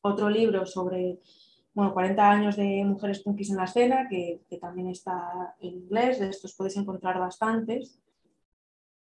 [0.01, 1.19] Otro libro sobre
[1.76, 6.30] bueno, 40 años de mujeres punkis en la escena, que, también está en inglés, de
[6.30, 7.99] estos podéis encontrar bastantes.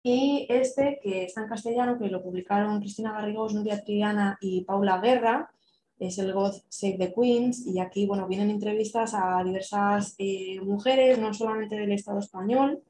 [0.04, 5.00] Y este, que está en castellano, que lo publicaron Cristina Garrigós, Nuria Triana y Paula
[5.00, 5.50] Guerra,
[6.00, 11.18] es el God Save the Queens y aquí bueno, vienen entrevistas a diversas eh, mujeres,
[11.18, 12.82] no solamente del Estado español,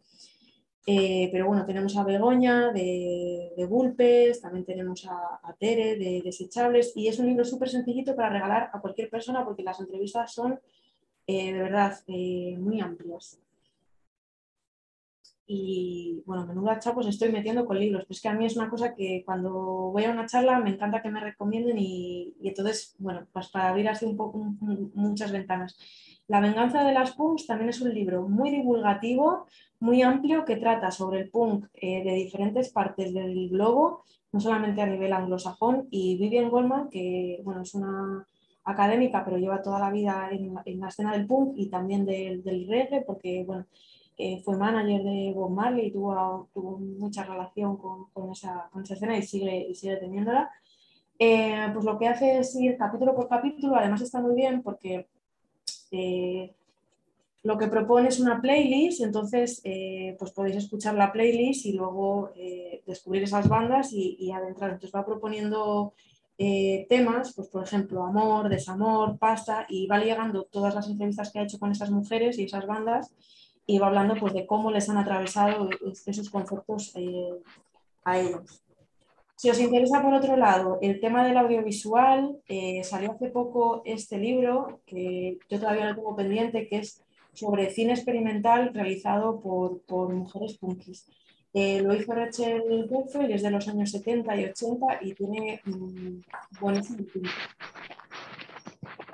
[0.92, 6.94] eh, pero bueno, tenemos a Begoña de, de Bulpes, también tenemos a, Tere de Desechables
[6.96, 10.60] y es un libro súper sencillito para regalar a cualquier persona porque las entrevistas son
[11.28, 13.40] eh, de verdad muy amplias
[15.52, 18.70] y bueno, menuda pues estoy metiendo con libros, pero es que a mí es una
[18.70, 19.52] cosa que cuando
[19.92, 23.90] voy a una charla me encanta que me recomienden y, entonces, bueno, pues para abrir
[23.90, 24.38] así un poco
[24.94, 25.76] muchas ventanas.
[26.30, 29.48] La venganza de las punks también es un libro muy divulgativo,
[29.80, 34.80] muy amplio, que trata sobre el punk eh, de diferentes partes del globo, no solamente
[34.80, 38.28] a nivel anglosajón, y Vivian Goldman, que bueno, es una
[38.64, 42.68] académica, pero lleva toda la vida en, la escena del punk y también del, del
[42.68, 43.66] reggae, porque bueno,
[44.44, 46.48] fue manager de Bob Marley y tuvo,
[47.00, 50.52] mucha relación con, esa, con, esa, escena y sigue, sigue teniéndola.
[51.18, 55.08] Eh, pues lo que hace es ir capítulo por capítulo, además está muy bien porque
[55.92, 56.54] eh,
[57.44, 62.32] lo que propone es una playlist, entonces eh, pues podéis escuchar la playlist y luego
[62.86, 64.72] descubrir esas bandas y, adentrar.
[64.72, 65.94] Entonces va proponiendo
[66.38, 71.44] temas, pues por ejemplo, amor, desamor, pasta, y va llegando todas las entrevistas que ha
[71.44, 73.14] hecho con esas mujeres y esas bandas
[73.70, 75.70] y va hablando pues, de cómo les han atravesado
[76.08, 77.30] esos conceptos eh,
[78.04, 78.64] a ellos.
[79.40, 84.18] Si os interesa, por otro lado, el tema del audiovisual, eh, salió hace poco este
[84.18, 90.14] libro, que yo todavía lo tengo pendiente, que es sobre cine experimental realizado por, por
[90.14, 91.08] mujeres punkis.
[91.54, 96.22] Eh, lo hizo Rachel Beffel, es de los años 70 y 80 y tiene um,
[96.60, 97.06] buenísimo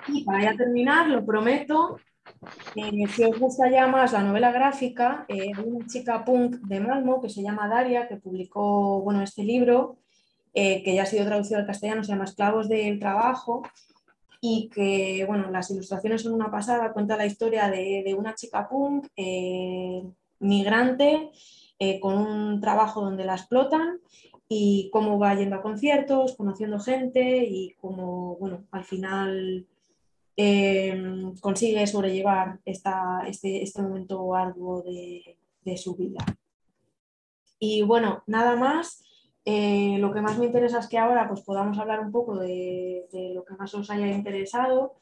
[0.07, 1.99] Y para ya terminar, lo prometo,
[2.75, 7.21] eh, si os gusta ya más la novela gráfica, eh, una chica punk de Malmo
[7.21, 9.99] que se llama Daria, que publicó bueno, este libro,
[10.55, 13.61] eh, que ya ha sido traducido al castellano, se llama Esclavos del Trabajo,
[14.41, 18.67] y que bueno, las ilustraciones son una pasada, cuenta la historia de, de una chica
[18.67, 19.07] punk
[20.39, 21.31] migrante
[21.99, 23.99] con un trabajo donde la explotan
[24.47, 29.65] y cómo va yendo a conciertos, conociendo gente y cómo bueno, al final
[31.39, 35.37] consigue sobrellevar esta, este, este, momento arduo de,
[35.77, 36.23] su vida.
[37.59, 39.01] Y bueno, nada más.
[39.47, 43.05] Eh, lo que más me interesa es que ahora pues, podamos hablar un poco de,
[43.35, 44.95] lo que más os haya interesado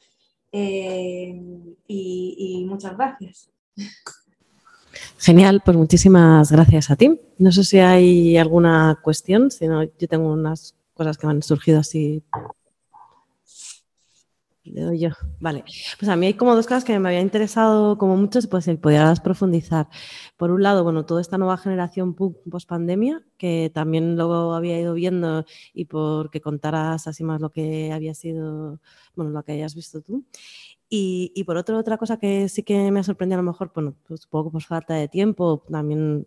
[0.52, 3.50] em, y, muchas gracias.
[5.18, 7.18] Genial, pues muchísimas gracias a ti.
[7.38, 11.42] No sé si hay alguna cuestión, si no, yo tengo unas cosas que me han
[11.42, 12.22] surgido así
[14.64, 15.10] le doy yo.
[15.40, 15.64] Vale.
[15.98, 18.74] Pues a mí hay como dos cosas que me había interesado como mucho, pues si
[18.74, 19.88] podías profundizar.
[20.36, 24.94] Por un lado, bueno, toda esta nueva generación post pandemia, que también luego había ido
[24.94, 28.80] viendo y porque contaras así más lo que había sido,
[29.14, 30.24] bueno, lo que hayas visto tú.
[30.88, 33.72] Y, y por otro, otra cosa que sí que me ha sorprendido a lo mejor,
[33.74, 36.26] bueno, pues poco por falta de tiempo, también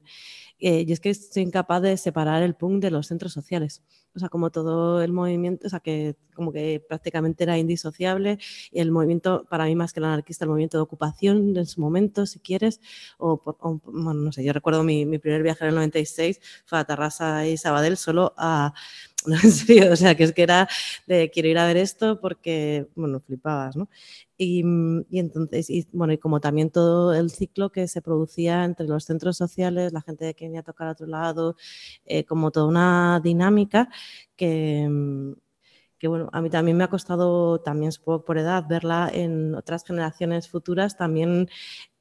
[0.60, 3.84] eh, y es que soy incapaz de separar el punk de los centros sociales.
[4.16, 8.40] O sea, como todo el movimiento, o sea, que como que prácticamente era indisociable.
[8.72, 11.82] Y el movimiento, para mí más que el anarquista, el movimiento de ocupación en su
[11.82, 12.80] momento, si quieres,
[13.18, 13.42] o,
[13.86, 17.46] bueno, no sé, yo recuerdo mi, mi, primer viaje en el 96, fue a Tarrasa
[17.48, 18.74] y Sabadell solo a
[19.28, 20.68] no, en serio, o sea, que es que era
[21.08, 23.90] de quiero ir a ver esto porque, bueno, flipabas, ¿no?
[24.38, 24.64] Y,
[25.10, 29.04] y, entonces, y, bueno, y como también todo el ciclo que se producía entre los
[29.06, 31.56] centros sociales, la gente que venía a tocar a otro lado,
[32.06, 33.90] eh, como toda una dinámica
[34.36, 34.88] que,
[36.00, 39.84] que bueno, a mí también me ha costado, también supongo por edad, verla en otras
[39.84, 41.50] generaciones futuras, también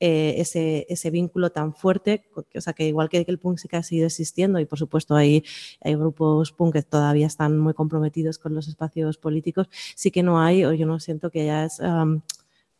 [0.00, 3.76] eh, ese, ese, vínculo tan fuerte, o sea, que igual que el punk sí que
[3.76, 5.44] ha seguido existiendo y por supuesto hay,
[5.80, 10.40] hay grupos punk que todavía están muy comprometidos con los espacios políticos, sí que no
[10.40, 12.04] hay, o yo no siento que haya esa,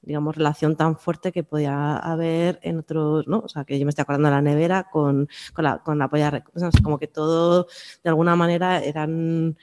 [0.07, 3.41] digamos, relación tan fuerte que podía haber en otros, ¿no?
[3.41, 6.09] O sea, que yo me estoy acordando de la nevera con, con la, con la
[6.09, 6.45] polla,
[6.83, 7.67] como que todo,
[8.05, 9.57] de alguna manera, eran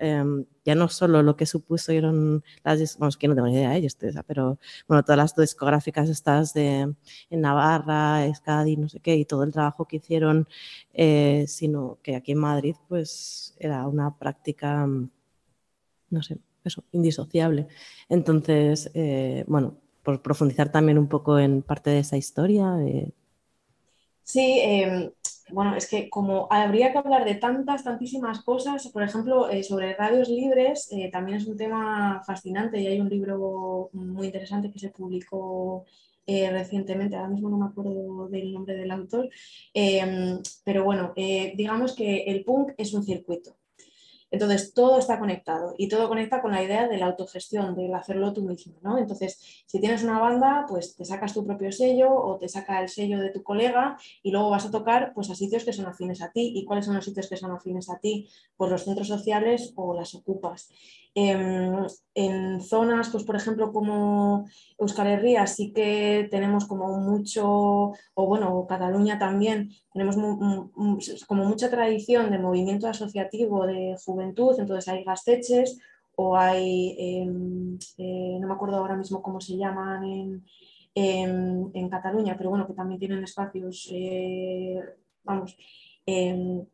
[0.00, 3.76] Em, ya no solo lo que supusieron las, bueno, que no tengo ni idea de
[3.76, 6.94] ellos, pero bueno, todas las discográficas estas de,
[7.28, 10.48] en Navarra, Escadi, no sé qué, y todo el trabajo que hicieron,
[10.94, 14.86] eh, sino que aquí en Madrid pues era una práctica,
[16.08, 17.68] no sé, eso, indisociable.
[18.08, 22.74] Entonces, eh, bueno, por profundizar también un poco en parte de esa historia.
[24.22, 25.10] Sí, em,
[25.52, 29.94] bueno, es que como habría que hablar de tantas, tantísimas cosas, por ejemplo, eh, sobre
[29.94, 34.78] radios libres, eh, también es un tema fascinante y hay un libro muy interesante que
[34.78, 35.84] se publicó
[36.26, 39.28] eh, recientemente, ahora mismo no me acuerdo del nombre del autor,
[40.64, 43.59] pero bueno, digamos que el punk es un circuito.
[44.30, 48.32] Entonces, todo está conectado y todo conecta con la idea de la autogestión, del hacerlo
[48.32, 48.98] tú mismo, ¿no?
[48.98, 52.88] Entonces, si tienes una banda, pues te sacas tu propio sello o te saca el
[52.88, 56.22] sello de tu colega y luego vas a tocar pues, a sitios que son afines
[56.22, 56.52] a ti.
[56.54, 58.28] ¿Y cuáles son los sitios que son afines a ti?
[58.56, 60.70] Pues los centros sociales o las ocupas.
[61.22, 64.46] Em, en, zonas, pues por ejemplo, como
[64.78, 70.16] Euskal Herria, sí que tenemos como mucho, o bueno, Cataluña también, tenemos
[71.26, 75.78] como mucha tradición de movimiento asociativo de juventud, entonces hay gasteches
[76.16, 82.34] o hay, em, eh, no me acuerdo ahora mismo cómo se llaman en, en, Cataluña,
[82.36, 84.80] pero bueno, que también tienen espacios, eh,
[85.24, 85.56] vamos,
[86.06, 86.64] em,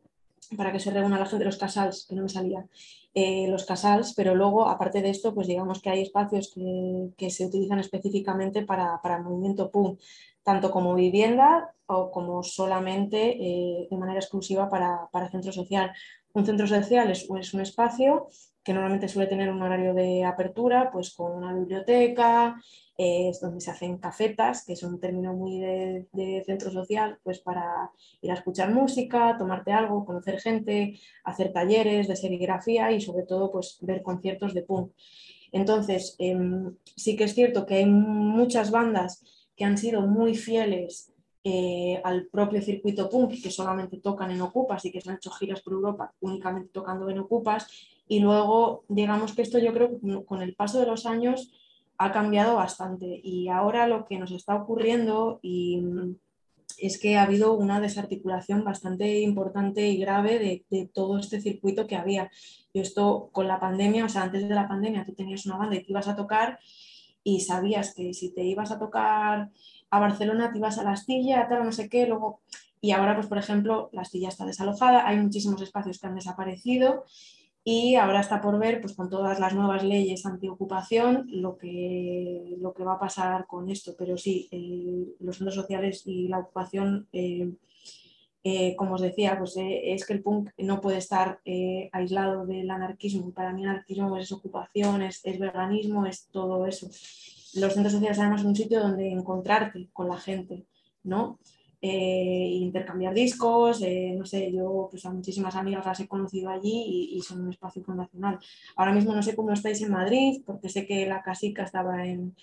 [0.55, 2.65] para que se reúna la gente, los casals, que no me salía.
[3.13, 7.45] Eh, los casals, pero luego, aparte de esto, pues digamos que hay espacios que, se
[7.45, 9.97] utilizan específicamente para, el movimiento PUM,
[10.43, 15.91] tanto como vivienda o como solamente eh, de manera exclusiva para, para, centro social.
[16.33, 18.29] Un centro social es un espacio
[18.67, 22.61] que normalmente suele tener un horario de apertura, pues con una biblioteca,
[22.97, 27.89] es donde se hacen cafetas, que es un término muy de, centro social, pues para
[28.21, 33.53] ir a escuchar música, tomarte algo, conocer gente, hacer talleres de serigrafía y sobre todo
[33.53, 34.91] pues ver conciertos de punk.
[35.53, 39.23] Entonces, em, sí que es cierto que hay muchas bandas
[39.55, 41.13] que han sido muy fieles
[41.45, 45.31] eh, al propio circuito punk que solamente tocan en Ocupas y que se han hecho
[45.31, 47.95] giras por Europa únicamente tocando en Ocupas.
[48.07, 51.51] Y luego, digamos que esto yo creo que con el paso de los años
[51.97, 55.81] ha cambiado bastante y ahora lo que nos está ocurriendo y
[56.77, 61.95] es que ha habido una desarticulación bastante importante y grave de, todo este circuito que
[61.95, 62.29] había.
[62.71, 65.75] Y esto con la pandemia, o sea, antes de la pandemia tú tenías una banda
[65.75, 66.59] y te ibas a tocar
[67.23, 69.49] y sabías que si te ibas a tocar
[69.89, 72.41] a Barcelona te ibas a la Astilla, tal, no sé qué, luego...
[72.79, 77.05] Y ahora, pues por ejemplo, la Astilla está desalojada, hay muchísimos espacios que han desaparecido
[77.69, 82.73] y ahora está por ver, pues con todas las nuevas leyes antiocupación, lo que, lo
[82.73, 83.93] que va a pasar con esto.
[83.97, 84.47] Pero sí,
[85.19, 87.51] los centros sociales y la ocupación, eh,
[88.45, 91.41] eh, como os decía, pues eh, es que el punk no puede estar
[91.91, 93.33] aislado del anarquismo.
[93.33, 96.87] Para mí el anarquismo es ocupación, es, es veganismo, es todo eso.
[97.55, 100.65] Los centros sociales además son un sitio donde encontrarte con la gente,
[101.03, 101.37] ¿no?
[101.79, 107.11] Eh, intercambiar discos, eh, no sé, yo pues a muchísimas amigas las he conocido allí
[107.13, 108.39] y, son un espacio fundacional.
[108.75, 112.35] Ahora mismo no sé cómo estáis en Madrid, porque sé que la casica estaba en,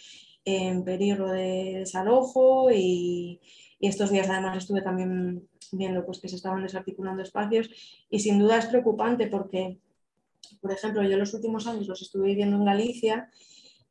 [0.45, 3.41] en peligro de desalojo y,
[3.81, 7.71] y, estos días además estuve también viendo pues, que se estaban desarticulando espacios
[8.11, 9.79] y sin duda es preocupante porque,
[10.61, 13.31] por ejemplo, yo los últimos años los estuve viviendo en Galicia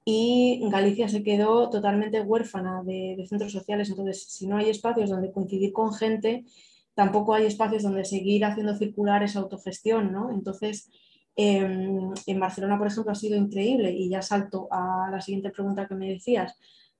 [0.05, 3.89] y Galicia se quedó totalmente huérfana de, centros sociales.
[3.89, 6.45] Entonces, si no hay espacios donde coincidir con gente,
[6.93, 10.11] tampoco hay espacios donde seguir haciendo circular esa autogestión.
[10.11, 10.31] ¿no?
[10.31, 10.89] Entonces,
[11.35, 15.87] em, en Barcelona, por ejemplo, ha sido increíble y ya salto a la siguiente pregunta
[15.87, 16.57] que me decías.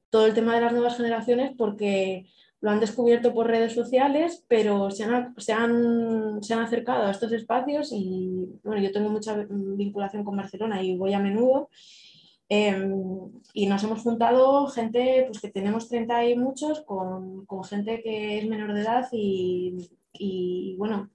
[0.10, 2.28] Todo el tema de las nuevas generaciones, porque
[2.62, 7.12] lo han descubierto por redes sociales, pero se han, se han, se han acercado a
[7.12, 11.70] estos espacios y bueno, yo tengo mucha vinculación con Barcelona y voy a menudo
[12.56, 18.02] Em, y nos hemos juntado gente pues, que tenemos 30 y muchos con, con gente
[18.04, 21.10] que es menor de edad y, y bueno,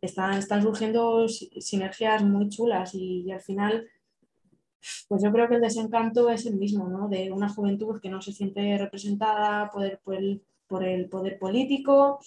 [0.00, 3.86] están, están, surgiendo sinergias muy chulas y, al final,
[5.06, 7.08] pues yo creo que el desencanto es el mismo, ¿no?
[7.08, 11.38] De una juventud que no se siente representada por el, por el, por el poder
[11.38, 12.18] político,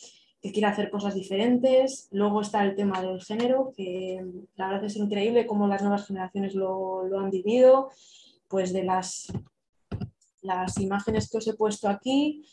[0.41, 2.07] que quiere hacer cosas diferentes.
[2.11, 4.24] Luego está el tema del género, que
[4.55, 7.89] la verdad es increíble cómo las nuevas generaciones lo, lo han vivido
[8.54, 9.34] pues de las,
[10.43, 12.46] las imágenes que os he puesto aquí,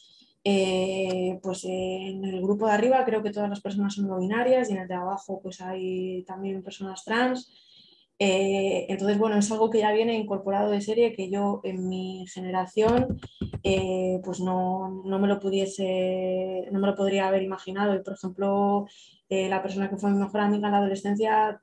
[0.43, 4.71] eh, pues en el grupo de arriba creo que todas las personas son no binarias
[4.71, 7.53] y en el de abajo pues hay también personas trans.
[8.19, 12.25] Eh, entonces, bueno, es algo que ya viene incorporado de serie que yo en mi
[12.33, 13.21] generación
[13.63, 17.95] eh, pues no, me lo pudiese, no me lo podría haber imaginado.
[17.95, 18.87] Y por ejemplo,
[19.29, 21.61] la persona que fue mi mejor amiga en la adolescencia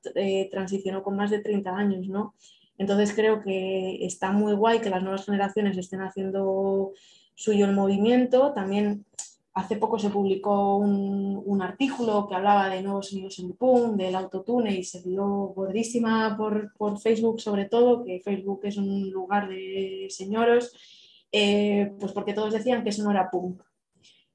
[0.52, 2.36] transicionó con más de 30 años, ¿no?
[2.78, 6.94] Entonces creo que está muy guay que las nuevas generaciones estén haciendo
[7.36, 8.54] suyo el movimiento.
[8.54, 9.06] También
[9.54, 14.76] hace poco se publicó un, artículo que hablaba de nuevos sonidos en PUM, del autotune
[14.76, 15.26] y se vio
[15.56, 20.72] gordísima por, Facebook sobre todo, que Facebook es un lugar de señoros,
[21.32, 23.64] eh, pues porque todos decían que eso no era punk.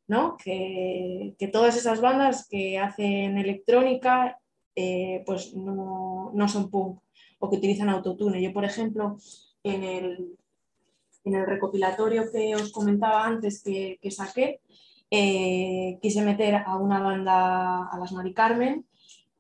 [0.09, 0.37] ¿no?
[0.37, 4.39] Que, todas esas bandas que hacen electrónica
[4.75, 7.01] eh, pues no, son punk
[7.43, 8.41] o que utilizan autotune.
[8.41, 9.19] Yo, por ejemplo,
[9.65, 10.39] en el,
[11.25, 14.61] en el recopilatorio que os comentaba antes que, saqué,
[15.11, 18.87] eh, quise meter a una banda, a las Mari Carmen,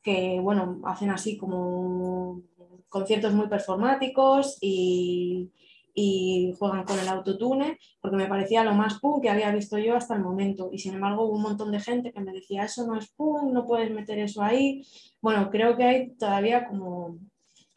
[0.02, 2.42] que bueno, hacen así como
[2.88, 5.52] conciertos muy performáticos y,
[5.94, 9.94] y juegan con el autotune, porque me parecía lo más punk que había visto yo
[9.94, 10.70] hasta el momento.
[10.72, 13.52] Y sin embargo hubo un montón de gente que me decía, eso no es punk,
[13.52, 14.84] no puedes meter eso ahí.
[15.20, 17.20] Bueno, creo que hay todavía como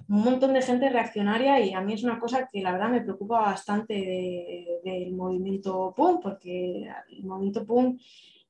[0.07, 3.01] un montón de gente reaccionaria y a mí es una cosa que la verdad me
[3.01, 7.99] preocupa bastante del movimiento punk, porque el movimiento punk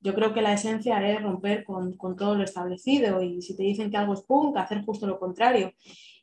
[0.02, 3.64] yo creo que la esencia es romper con, con, todo lo establecido y si te
[3.64, 5.73] dicen que algo es punk, hacer justo lo contrario.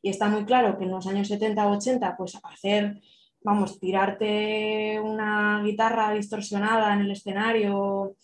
[0.03, 3.01] Y está muy claro que en los años 70 o 80, pues hacer
[3.45, 8.17] vamos, tirarte una guitarra distorsionada en el escenario,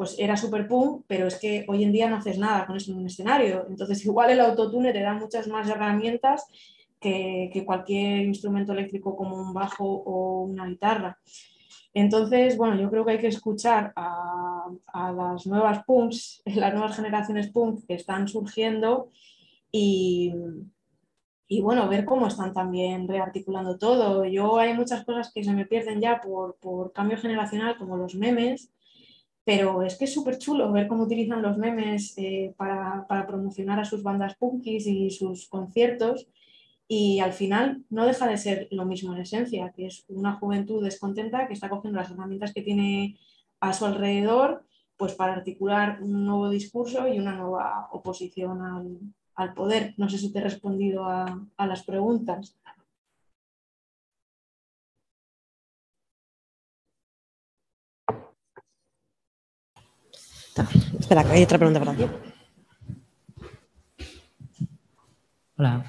[0.00, 2.90] pues era súper punk, pero es que hoy en día no haces nada con eso
[2.90, 3.66] en un escenario.
[3.68, 6.46] Entonces, igual el autotune te da muchas más herramientas
[6.98, 11.18] que, cualquier instrumento eléctrico como un bajo o una guitarra.
[11.92, 14.70] Entonces, bueno, yo creo que hay que escuchar a,
[15.14, 19.10] las nuevas punks, las nuevas generaciones punk que están surgiendo
[19.70, 20.32] y,
[21.60, 24.24] bueno, ver cómo están también rearticulando todo.
[24.24, 28.72] Yo hay muchas cosas que se me pierden ya por cambio generacional, como los memes,
[29.44, 33.80] pero es que es súper chulo ver cómo utilizan los memes eh, para, para, promocionar
[33.80, 36.28] a sus bandas punkis y sus conciertos.
[36.86, 40.82] Y al final no deja de ser lo mismo en esencia, que es una juventud
[40.82, 43.16] descontenta que está cogiendo las herramientas que tiene
[43.60, 44.64] a su alrededor
[44.96, 48.98] pues para articular un nuevo discurso y una nueva oposición al,
[49.40, 49.94] al poder.
[49.96, 52.58] No sé si te he respondido a, las preguntas.
[61.10, 62.06] Espera, hay otra pregunta para ti.
[65.56, 65.84] Hola.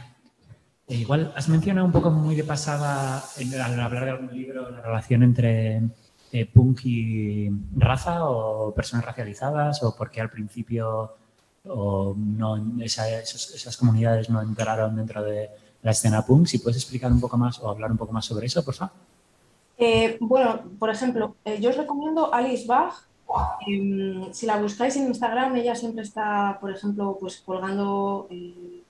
[0.87, 4.81] Eh, igual has mencionado un poco muy de pasada al hablar de algún libro la
[4.81, 5.83] relación entre
[6.31, 11.13] eh, punk y raza o personas racializadas o porque al principio
[11.65, 15.51] o no, esas, comunidades no entraron dentro de
[15.83, 16.47] la escena punk.
[16.47, 18.95] Si puedes explicar un poco más o hablar un poco más sobre eso, por favor.
[19.77, 23.10] Eh, bueno, por ejemplo, eh, yo os recomiendo Alice Bach.
[23.67, 28.83] Em, si la buscáis en Instagram, ella siempre está, por ejemplo, pues colgando eh,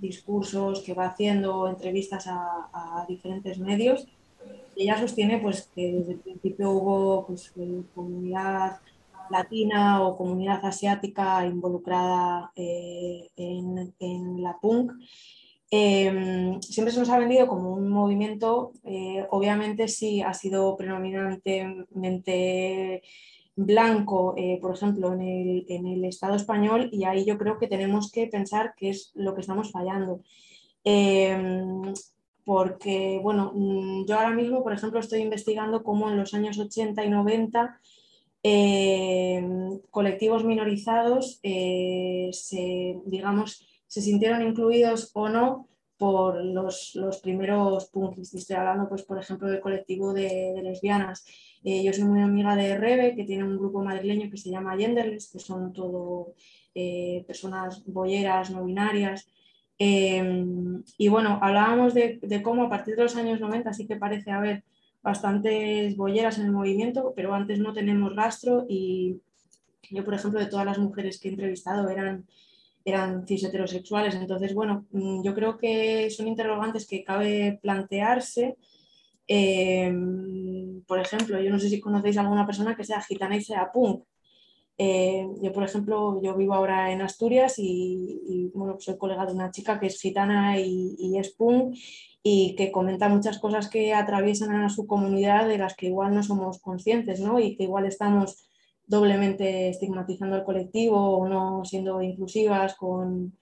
[0.00, 4.06] discursos que va haciendo, entrevistas a, diferentes medios.
[4.76, 7.52] ella sostiene pues, que desde el principio hubo pues,
[7.94, 8.80] comunidad
[9.30, 14.92] latina o comunidad asiática involucrada eh, en, la punk.
[15.76, 23.02] Em, siempre se nos ha vendido como un movimiento, eh, obviamente sí ha sido predominantemente
[23.56, 27.66] blanco, eh, por ejemplo, en el, en el, Estado español, y ahí yo creo que
[27.66, 30.20] tenemos que pensar qué es lo que estamos fallando.
[30.84, 31.92] Em,
[32.44, 37.04] porque, bueno, mm, yo ahora mismo, por ejemplo, estoy investigando cómo en los años 80
[37.04, 37.80] y 90
[38.44, 39.42] eh,
[39.90, 48.34] colectivos minorizados eh, se, digamos, se sintieron incluidos o no por los, primeros punkis.
[48.34, 51.24] Estoy hablando, pues, por ejemplo, del colectivo de, lesbianas.
[51.62, 54.76] Eh, yo soy muy amiga de Rebe, que tiene un grupo madrileño que se llama
[54.76, 56.34] Genderless, que son todo
[57.28, 59.28] personas boyeras, no binarias.
[59.78, 64.64] y bueno, hablábamos de, cómo a partir de los años 90 sí que parece haber
[65.04, 69.20] bastantes bolleras en el movimiento, pero antes no tenemos rastro y
[69.88, 72.26] yo, por ejemplo, de todas las mujeres que he entrevistado eran,
[72.84, 74.14] eran cis heterosexuales.
[74.14, 78.56] Entonces, bueno, mm, yo creo que son interrogantes que cabe plantearse.
[79.26, 83.42] Em, por ejemplo, yo no sé si conocéis a alguna persona que sea gitana y
[83.42, 84.04] sea punk.
[84.76, 89.50] Eh, yo, por ejemplo, yo vivo ahora en Asturias y, bueno, soy colega de una
[89.50, 91.76] chica que es gitana y, y es punk
[92.22, 96.22] y que comenta muchas cosas que atraviesan a su comunidad de las que igual no
[96.22, 97.38] somos conscientes, ¿no?
[97.38, 98.48] Y que igual estamos
[98.86, 103.36] doblemente estigmatizando al colectivo o no siendo inclusivas con,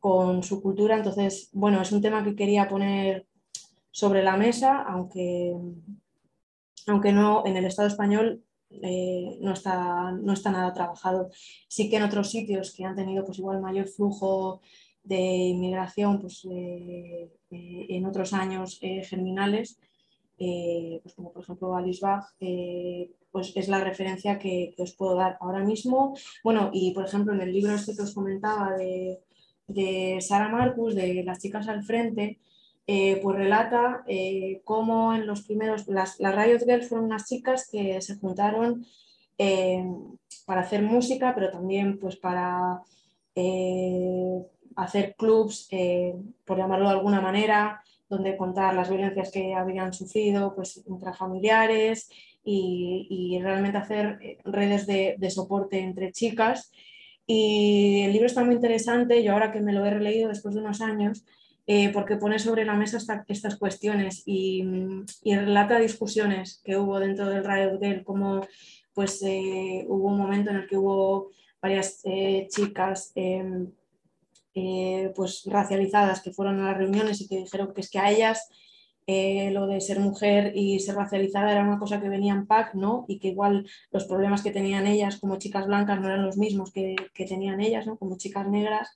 [0.00, 0.96] con su cultura.
[0.96, 3.26] Entonces, bueno, es un tema que quería poner
[3.90, 5.56] sobre la mesa, aunque,
[6.86, 11.30] aunque no en el Estado español eh, no, está, no está nada trabajado.
[11.68, 14.60] Sí que en otros sitios que han tenido pues igual mayor flujo
[15.02, 19.80] de inmigración pues, eh, eh, en otros años germinales,
[20.36, 22.26] pues como por ejemplo Alice Bach,
[23.30, 26.16] pues es la referencia que, os puedo dar ahora mismo.
[26.42, 29.20] Bueno, y por ejemplo en el libro este que os comentaba de,
[29.66, 32.40] de Sara Marcus, de Las chicas al frente,
[32.86, 34.02] pues relata
[34.64, 38.86] cómo en los primeros, las, las Riot Girls fueron unas chicas que se juntaron
[39.38, 39.84] eh,
[40.46, 42.82] para hacer música, pero también pues para
[43.36, 44.42] eh,
[44.74, 45.68] hacer clubs,
[46.44, 52.10] por llamarlo de alguna manera, donde contar las violencias que habían sufrido, pues intrafamiliares
[52.50, 56.72] y, realmente hacer redes de, de soporte entre chicas.
[57.26, 60.62] Y el libro está muy interesante, yo ahora que me lo he releído después de
[60.62, 61.24] unos años,
[61.70, 62.96] eh, porque pone sobre la mesa
[63.28, 64.64] estas cuestiones y,
[65.22, 68.40] relata discusiones que hubo dentro del Riot Girl, como
[68.94, 71.30] pues eh, hubo un momento en el que hubo
[71.60, 73.70] varias eh, chicas em,
[75.14, 78.48] pues racializadas que fueron a las reuniones y que dijeron que es que a ellas
[79.52, 83.06] lo de ser mujer y ser racializada era una cosa que venía en pack, ¿no?
[83.08, 86.72] Y que igual los problemas que tenían ellas como chicas blancas no eran los mismos
[86.72, 87.96] que, que tenían ellas, ¿no?
[87.96, 88.90] Como chicas negras.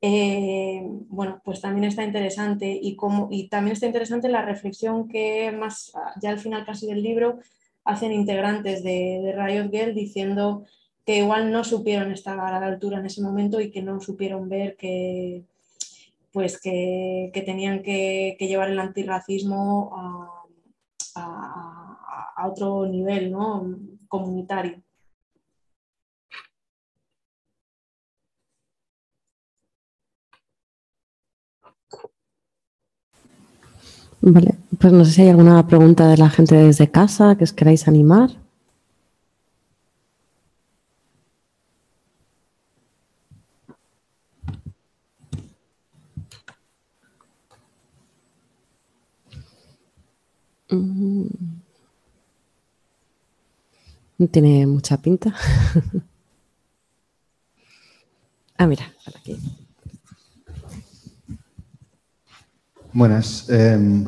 [0.00, 5.52] Eh, bueno, pues también está interesante y, como, y también está interesante la reflexión que
[5.52, 7.38] más, ya al final casi del libro,
[7.84, 10.64] hacen integrantes de, de Riot Girl diciendo
[11.04, 14.48] que igual no supieron estar a la altura en ese momento y que no supieron
[14.48, 15.44] ver que,
[16.32, 20.42] pues que, tenían que, llevar el antirracismo a,
[22.36, 23.78] a otro nivel ¿no?
[24.08, 24.82] comunitario.
[34.24, 37.52] Vale, pues no sé si hay alguna pregunta de la gente desde casa que os
[37.52, 38.41] queráis animar.
[50.72, 51.26] Mm.
[54.18, 55.34] No tiene mucha pinta.
[58.56, 59.38] ah, mira, aquí.
[62.92, 63.48] Buenas.
[63.50, 64.04] Em,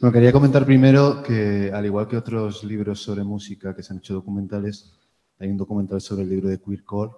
[0.00, 3.98] bueno, quería comentar primero que, al igual que otros libros sobre música que se han
[3.98, 4.92] hecho documentales,
[5.38, 7.12] hay un documental sobre el libro de Queercore,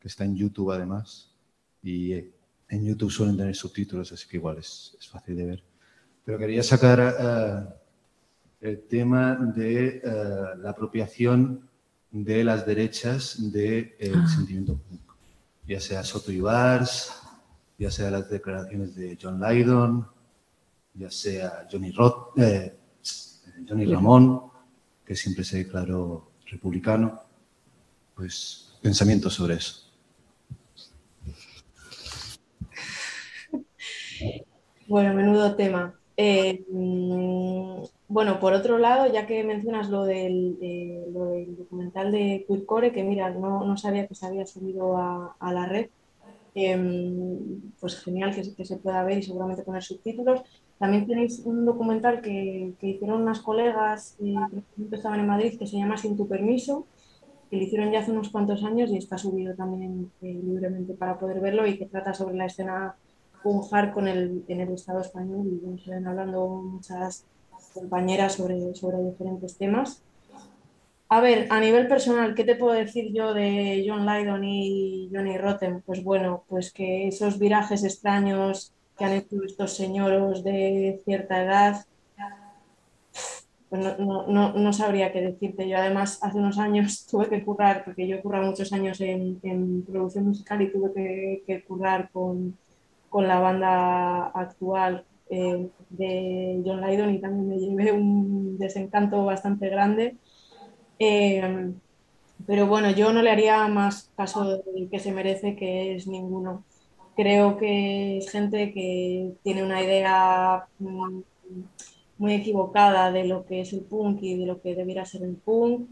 [0.00, 1.30] que está en YouTube además,
[1.82, 2.32] y eh,
[2.68, 5.62] en YouTube suelen tener subtítulos, así que igual es, fácil de ver.
[6.24, 7.81] Pero quería sacar eh,
[8.62, 10.00] el tema de eh,
[10.58, 11.68] la apropiación
[12.10, 14.28] de las derechas del ah.
[14.28, 15.00] sentimiento punk,
[15.66, 17.12] ya sea Soto y Bars,
[17.76, 20.06] ya sea las declaraciones de John Lydon,
[20.94, 22.76] ya sea Johnny, Roth, eh,
[23.68, 24.42] Johnny Ramón,
[25.04, 27.20] que siempre se declaró republicano,
[28.14, 29.90] pues pensamientos sobre eso.
[34.86, 35.98] Bueno, menudo tema.
[36.16, 36.64] Eh,
[38.12, 40.56] bueno, por otro lado, ya que mencionas lo del,
[41.58, 45.88] documental de Queercore, que mira, no, sabía que se había subido a la red,
[46.54, 50.42] Em, pues genial que, se pueda ver y seguramente poner subtítulos.
[50.78, 54.34] También tenéis un documental que, hicieron unas colegas eh,
[54.90, 56.86] que estaban en Madrid que se llama Sin tu permiso,
[57.50, 61.18] que lo hicieron ya hace unos cuantos años y está subido también eh, libremente para
[61.18, 62.96] poder verlo y que trata sobre la escena
[63.42, 67.24] punjar con el, en el Estado español y se ven hablando muchas
[67.72, 70.02] compañeras sobre, sobre diferentes temas.
[71.08, 75.36] A ver, a nivel personal, ¿qué te puedo decir yo de John Lydon y Johnny
[75.36, 75.82] Rotten?
[75.82, 81.84] Pues bueno, pues que esos virajes extraños que han hecho estos señoros de cierta edad,
[83.68, 85.68] pues no, sabría qué decirte.
[85.68, 89.84] Yo además hace unos años tuve que currar, porque yo he currado muchos años en,
[89.86, 90.92] producción musical y tuve
[91.46, 92.56] que, currar con,
[93.12, 95.04] la banda actual
[95.36, 100.16] de John Lydon y también me llevé un desencanto bastante grande
[101.04, 101.80] Em,
[102.46, 106.64] pero bueno, yo no le haría más caso del que se merece, que es ninguno.
[107.16, 111.22] Creo que es gente que tiene una idea mm,
[112.18, 115.36] muy equivocada de lo que es el punk y de lo que debiera ser el
[115.36, 115.88] punk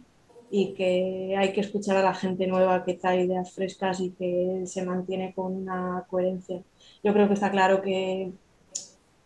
[0.51, 4.63] y que hay que escuchar a la gente nueva que trae ideas frescas y que
[4.67, 6.63] se mantiene con una coherencia.
[7.03, 8.33] Yo creo que está claro que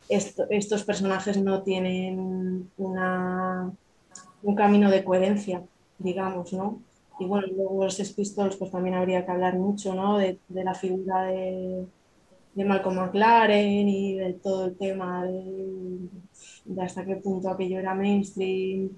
[0.08, 3.72] estos personajes no tienen una,
[4.42, 5.62] un camino de coherencia
[5.98, 6.80] digamos, ¿no?
[7.18, 10.18] Y bueno, luego los Pistols, pues también habría que hablar mucho, ¿no?
[10.18, 11.86] De, la figura de,
[12.54, 18.90] de, Malcolm McLaren y de todo el tema de, hasta qué punto aquello era mainstream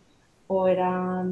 [0.46, 1.24] o era,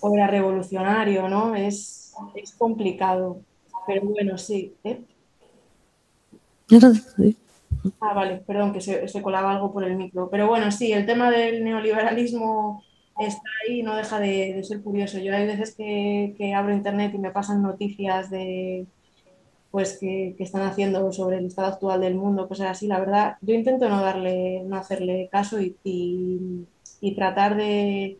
[0.00, 1.54] o era revolucionario, ¿no?
[1.54, 3.40] Es, es complicado,
[3.86, 4.74] pero bueno, sí.
[4.84, 5.00] ¿eh?
[8.00, 10.28] Ah, vale, perdón, que se, se colaba algo por el micro.
[10.30, 12.82] Pero bueno, sí, el tema del neoliberalismo
[13.26, 15.18] está ahí y no deja de, ser curioso.
[15.18, 18.86] Yo hay veces que, abro internet y me pasan noticias de
[19.70, 22.86] pues que, están haciendo sobre el estado actual del mundo, cosas así.
[22.86, 25.76] La verdad, yo intento no darle, no hacerle caso y,
[27.16, 28.18] tratar de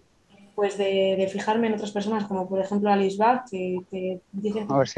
[0.55, 4.67] pues de, fijarme en otras personas, como por ejemplo Alice Bach, que, que dicen...
[4.71, 4.89] A ver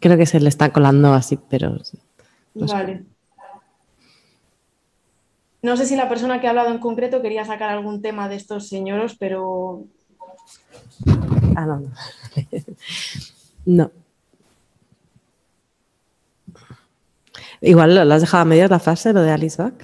[0.00, 1.76] Creo que se le está colando así, pero...
[2.54, 3.04] Vale.
[5.62, 8.36] No sé si la persona que ha hablado en concreto quería sacar algún tema de
[8.36, 9.84] estos señoros, pero...
[11.54, 11.82] Ah, no.
[13.66, 13.90] no.
[17.60, 19.74] Igual lo has dejado a medias la fase, lo de Alice Bach.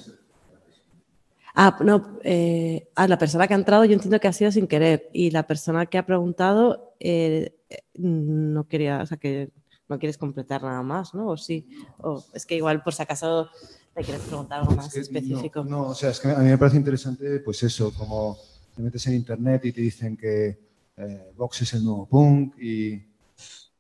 [1.54, 4.66] Ah, no, eh, ah, la persona que ha entrado yo entiendo que ha sido sin
[4.66, 7.54] querer y la persona que ha preguntado eh,
[7.94, 9.50] no quería, o sea que
[9.88, 11.28] no quieres completar nada más, ¿no?
[11.28, 11.68] O sí,
[11.98, 13.48] o es que igual por si acaso
[13.94, 15.64] le quieres preguntar algo más específico.
[15.64, 18.36] No, o sea, es que a mí me parece interesante, pues eso, como
[18.74, 20.58] te metes en internet y te dicen que
[20.96, 22.96] eh, Vox es el nuevo punk y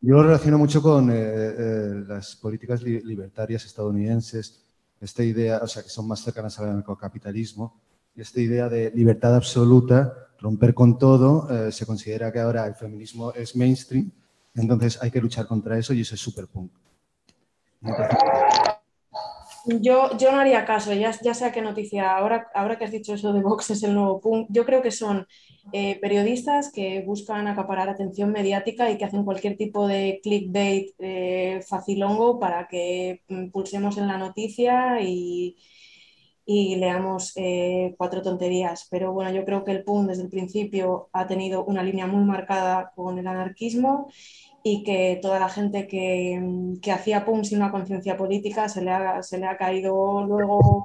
[0.00, 1.08] yo lo relaciono mucho con
[2.06, 4.66] las políticas libertarias estadounidenses
[5.00, 7.80] esta idea, o sea, que son más cercanas al anarcocapitalismo,
[8.14, 12.74] y esta idea de libertad absoluta, romper con todo, eh, se considera que ahora el
[12.74, 14.10] feminismo es mainstream,
[14.56, 16.72] entonces hay que luchar contra eso y eso es super punk.
[19.66, 23.14] Yo, yo no haría caso, ya, ya sea qué noticia, ahora, ahora que has dicho
[23.14, 25.26] eso de Vox es el nuevo punk, yo creo que son
[25.72, 31.60] eh, periodistas que buscan acaparar atención mediática y que hacen cualquier tipo de clickbait eh,
[31.68, 35.56] facilongo para que mm, pulsemos en la noticia y,
[36.44, 38.86] y leamos eh, cuatro tonterías.
[38.88, 42.24] Pero bueno, yo creo que el PUN desde el principio ha tenido una línea muy
[42.24, 44.08] marcada con el anarquismo
[44.68, 48.82] y que toda la gente que, mm, que hacía PUM sin una conciencia política se
[48.82, 50.84] le, ha, se le ha caído luego...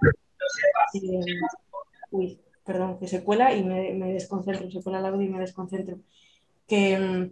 [2.12, 5.40] uy, perdón, que se cuela y me, me desconcentro, se cuela el audio y me
[5.40, 5.98] desconcentro.
[6.68, 7.32] Que,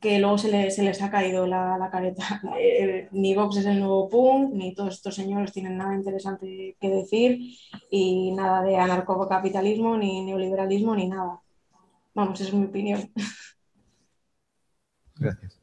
[0.00, 2.42] que luego se, le, se, les ha caído la, la careta.
[2.58, 6.90] Eh, ni Vox es el nuevo punk, ni todos estos señores tienen nada interesante que
[6.90, 7.38] decir
[7.90, 11.40] y nada de anarcocapitalismo, ni neoliberalismo, ni nada.
[12.12, 13.08] Vamos, es mi opinión.
[15.14, 15.55] Gracias.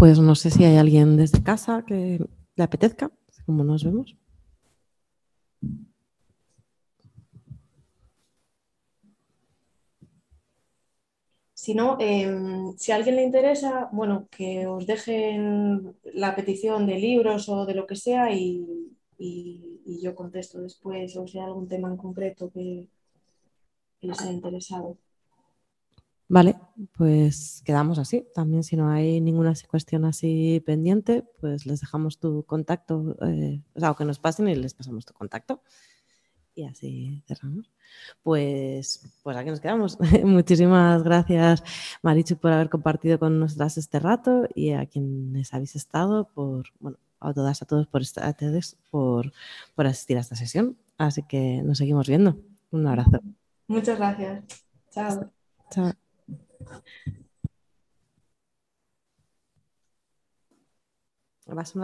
[0.00, 2.24] Pues no sé si hay alguien desde casa que
[2.56, 3.10] le apetezca,
[3.44, 4.16] como nos vemos.
[11.52, 16.98] Si no, em, si a alguien le interesa, bueno, que os dejen la petición de
[16.98, 18.66] libros o de lo que sea y,
[20.02, 22.88] yo contesto después o si hay algún tema en concreto que,
[24.00, 24.96] que les haya interesado.
[26.30, 26.56] Vale,
[26.96, 28.24] pues quedamos así.
[28.32, 33.80] También si no hay ninguna cuestión así pendiente, pues les dejamos tu contacto, eh, o
[33.80, 35.60] sea, o que nos pasen y les pasamos tu contacto.
[36.54, 37.72] Y así cerramos.
[38.22, 39.98] Pues, pues aquí nos quedamos.
[40.24, 41.64] Muchísimas gracias,
[42.00, 46.98] Marichu, por haber compartido con nosotras este rato y a quienes habéis estado por, bueno,
[47.18, 48.02] a todas, a todos por,
[48.92, 49.32] por,
[49.74, 50.76] por asistir a esta sesión.
[50.96, 52.38] Así que nos seguimos viendo.
[52.70, 53.20] Un abrazo.
[53.66, 54.44] Muchas gracias.
[54.92, 55.32] Chao.
[55.72, 55.92] Chao.
[61.58, 61.78] Va a sonar